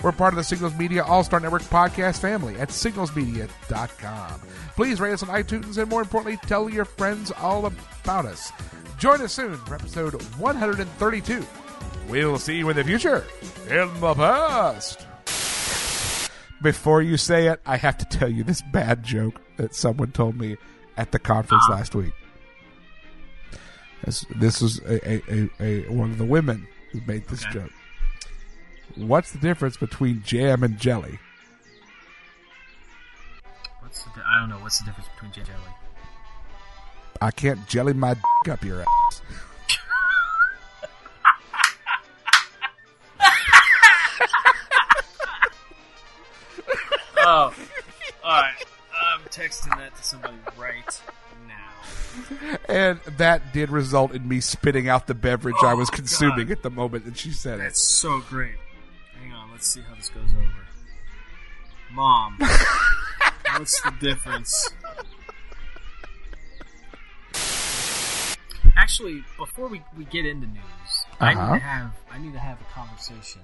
[0.02, 4.40] We're part of the Signals Media All Star Network podcast family at signalsmedia.com.
[4.76, 8.52] Please rate us on iTunes and, more importantly, tell your friends all about us.
[8.98, 11.44] Join us soon for episode 132.
[12.08, 13.26] We'll see you in the future,
[13.68, 15.07] in the past.
[16.62, 20.36] Before you say it, I have to tell you this bad joke that someone told
[20.36, 20.56] me
[20.96, 21.72] at the conference ah.
[21.74, 22.12] last week.
[24.04, 27.60] This, this was a, a, a, a one of the women who made this Okay.
[27.60, 27.70] joke.
[28.96, 31.18] What's the difference between jam and jelly?
[33.80, 34.56] What's the, I don't know.
[34.56, 35.72] What's the difference between J jelly?
[37.20, 39.22] I can't jelly my d- up your ass.
[47.20, 47.54] Oh,
[48.24, 48.52] all right.
[49.14, 51.00] I'm texting that to somebody right
[51.46, 52.58] now.
[52.68, 56.56] And that did result in me spitting out the beverage I was Oh, consuming God.
[56.58, 57.62] at the moment that she said it.
[57.64, 58.56] That's so great.
[59.22, 60.66] Hang on, let's see how this goes over.
[61.92, 62.36] Mom,
[63.56, 64.68] what's the difference?
[68.76, 70.62] Actually, before we, we get into news,
[71.20, 71.52] I Uh-huh.
[71.54, 73.40] need to have I need to have a conversation.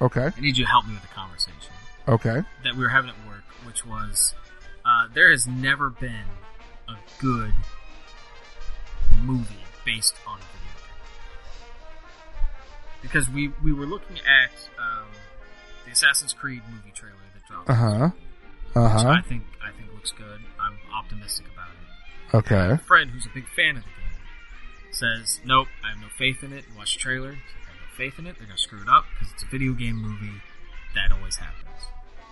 [0.00, 0.30] Okay.
[0.36, 1.72] I need you to help me with a conversation
[2.08, 2.42] Okay.
[2.64, 4.34] that we were having at work, which was
[4.84, 6.24] uh, there has never been
[6.88, 7.52] a good
[9.22, 10.94] movie based on a video game.
[13.02, 15.08] Because we, we were looking at um,
[15.84, 17.70] the Assassin's Creed movie trailer that dropped.
[17.70, 18.10] Uh huh.
[18.74, 19.08] Uh Which huh.
[19.08, 20.40] I think I think looks good.
[20.60, 22.36] I'm optimistic about it.
[22.36, 22.74] Okay.
[22.74, 26.42] A friend who's a big fan of the game says, "Nope, I have no faith
[26.42, 27.30] in it." Watch the trailer.
[27.30, 28.36] I have no faith in it.
[28.38, 30.40] They're gonna screw it up because it's a video game movie.
[30.94, 31.64] That always happens.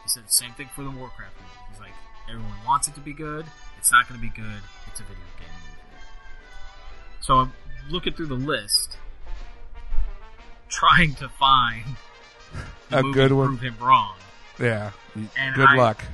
[0.06, 1.52] He said the same thing for the Warcraft movie.
[1.72, 1.90] He's like,
[2.30, 3.44] everyone wants it to be good.
[3.76, 4.62] It's not gonna be good.
[4.86, 5.82] It's a video game movie.
[7.20, 7.52] So I'm
[7.90, 8.98] looking through the list,
[10.68, 11.84] trying to find
[12.92, 13.48] A good to one.
[13.58, 14.14] prove him wrong.
[14.60, 14.92] Yeah.
[15.16, 16.04] And Good I- luck.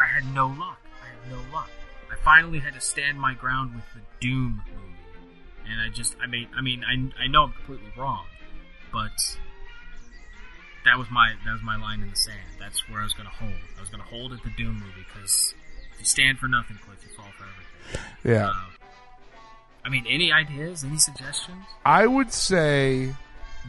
[0.00, 0.78] I had no luck.
[1.02, 1.68] I had no luck.
[2.12, 6.28] I finally had to stand my ground with the Doom movie, and I just, I
[6.28, 8.24] mean, I mean, I, I know I'm completely wrong,
[8.92, 9.10] but
[10.84, 12.38] that was my that was my line in the sand.
[12.58, 13.52] That's where I was going to hold.
[13.76, 15.54] I was going to hold at the Doom movie because
[15.94, 18.06] if you stand for nothing, Cliff, you fall for everything.
[18.24, 18.48] Yeah.
[18.50, 18.54] Uh,
[19.84, 20.84] I mean, any ideas?
[20.84, 21.64] Any suggestions?
[21.84, 23.14] I would say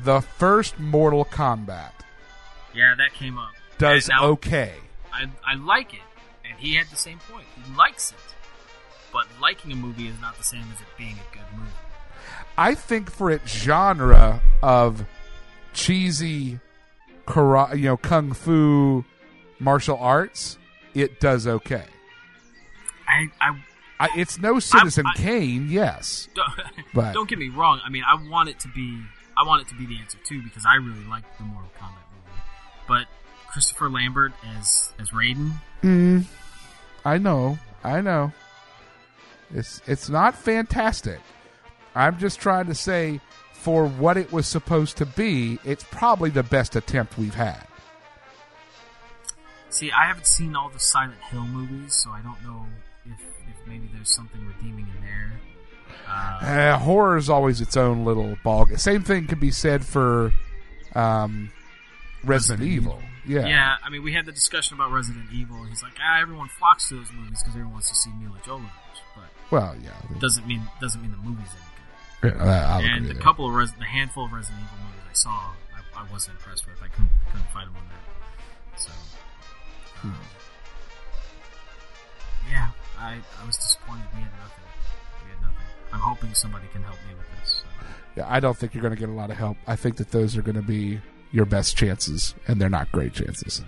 [0.03, 1.91] the first Mortal Kombat
[2.73, 3.51] Yeah, that came up.
[3.79, 4.73] does now- okay.
[5.11, 5.99] I, I like it,
[6.47, 7.45] and he had the same point.
[7.55, 8.17] He likes it,
[9.11, 11.69] but liking a movie is not the same as it being a good movie.
[12.57, 15.05] I think for its genre of
[15.73, 16.59] cheesy,
[17.27, 19.03] kara- you know, kung fu,
[19.59, 20.57] martial arts,
[20.93, 21.85] it does okay.
[23.07, 23.63] I, I
[23.99, 26.49] I, it's no Citizen I- Kane, yes, don't,
[26.93, 27.79] But- don't get me wrong.
[27.85, 28.99] I mean, I want it to be,
[29.37, 31.91] I want it to be the answer too because I really like the Mortal Kombat
[32.11, 32.41] movie.
[32.87, 33.07] But
[33.51, 35.53] Christopher Lambert as as Raiden,
[35.83, 36.25] Mm,
[37.05, 38.31] I know, I know.
[39.53, 41.19] It's it's not fantastic.
[41.95, 43.21] I'm just trying to say,
[43.63, 47.65] for what it was supposed to be, it's probably the best attempt we've had.
[49.69, 52.65] see, I haven't seen all the Silent Hill movies, so I don't know
[53.05, 55.39] if if maybe there's something redeeming in there.
[56.07, 58.67] Uh, Uh, horror is always its own little ball.
[58.75, 60.33] Same thing can be said for
[60.93, 61.49] um,
[62.23, 62.99] Resident, Evil.
[63.25, 63.47] Yeah.
[63.47, 65.55] Yeah, I mean, we had the discussion about Resident Evil.
[65.61, 68.37] and He's like, ah, everyone flocks to those movies because everyone wants to see Milla
[68.45, 69.91] Jovovich, but Well, yeah.
[70.19, 71.72] doesn't mean doesn't mean the movie's any
[72.31, 73.21] and the there.
[73.21, 75.29] couple of Res- the handful of Resident Evil movies I saw,
[75.95, 76.77] I, I wasn't impressed with.
[76.83, 78.79] I couldn't I couldn't fight him on that.
[78.79, 78.91] So,
[80.03, 80.15] um,
[82.49, 82.69] yeah,
[82.99, 84.05] I I was disappointed.
[84.13, 84.63] We had nothing.
[85.25, 85.65] We had nothing.
[85.91, 87.49] I'm hoping somebody can help me with this.
[87.61, 87.65] So.
[88.17, 89.57] Yeah, I don't think you're going to get a lot of help.
[89.67, 90.99] I think that those are going to be
[91.31, 93.61] your best chances, and they're not great chances.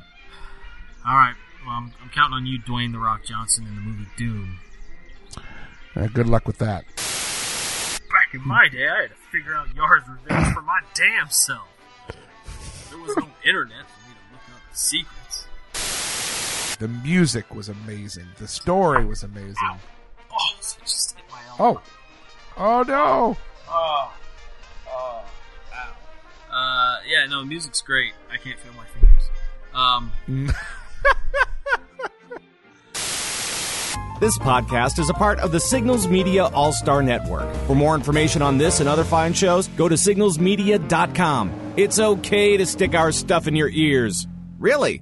[1.08, 1.36] All right.
[1.66, 4.60] Well, I'm, I'm counting on you, Dwayne the Rock Johnson, in the movie Doom.
[5.96, 6.84] Uh, good luck with that.
[8.36, 11.70] In my day, I had to figure out Yars' Revenge for my damn self.
[12.90, 15.48] There was no internet for me to look up the secrets.
[16.78, 18.28] The music was amazing.
[18.38, 19.56] The story was amazing.
[20.30, 21.82] Oh, so just hit my elbow.
[22.58, 23.38] Oh, oh no!
[23.70, 24.14] Oh,
[24.90, 25.26] oh,
[25.74, 26.54] ow.
[26.54, 28.12] Uh, yeah, no, music's great.
[28.30, 29.30] I can't feel my fingers.
[29.74, 30.12] Um,
[34.18, 37.54] This podcast is a part of the Signals Media All Star Network.
[37.68, 41.74] For more information on this and other fine shows, go to signalsmedia.com.
[41.76, 44.26] It's okay to stick our stuff in your ears.
[44.58, 45.02] Really?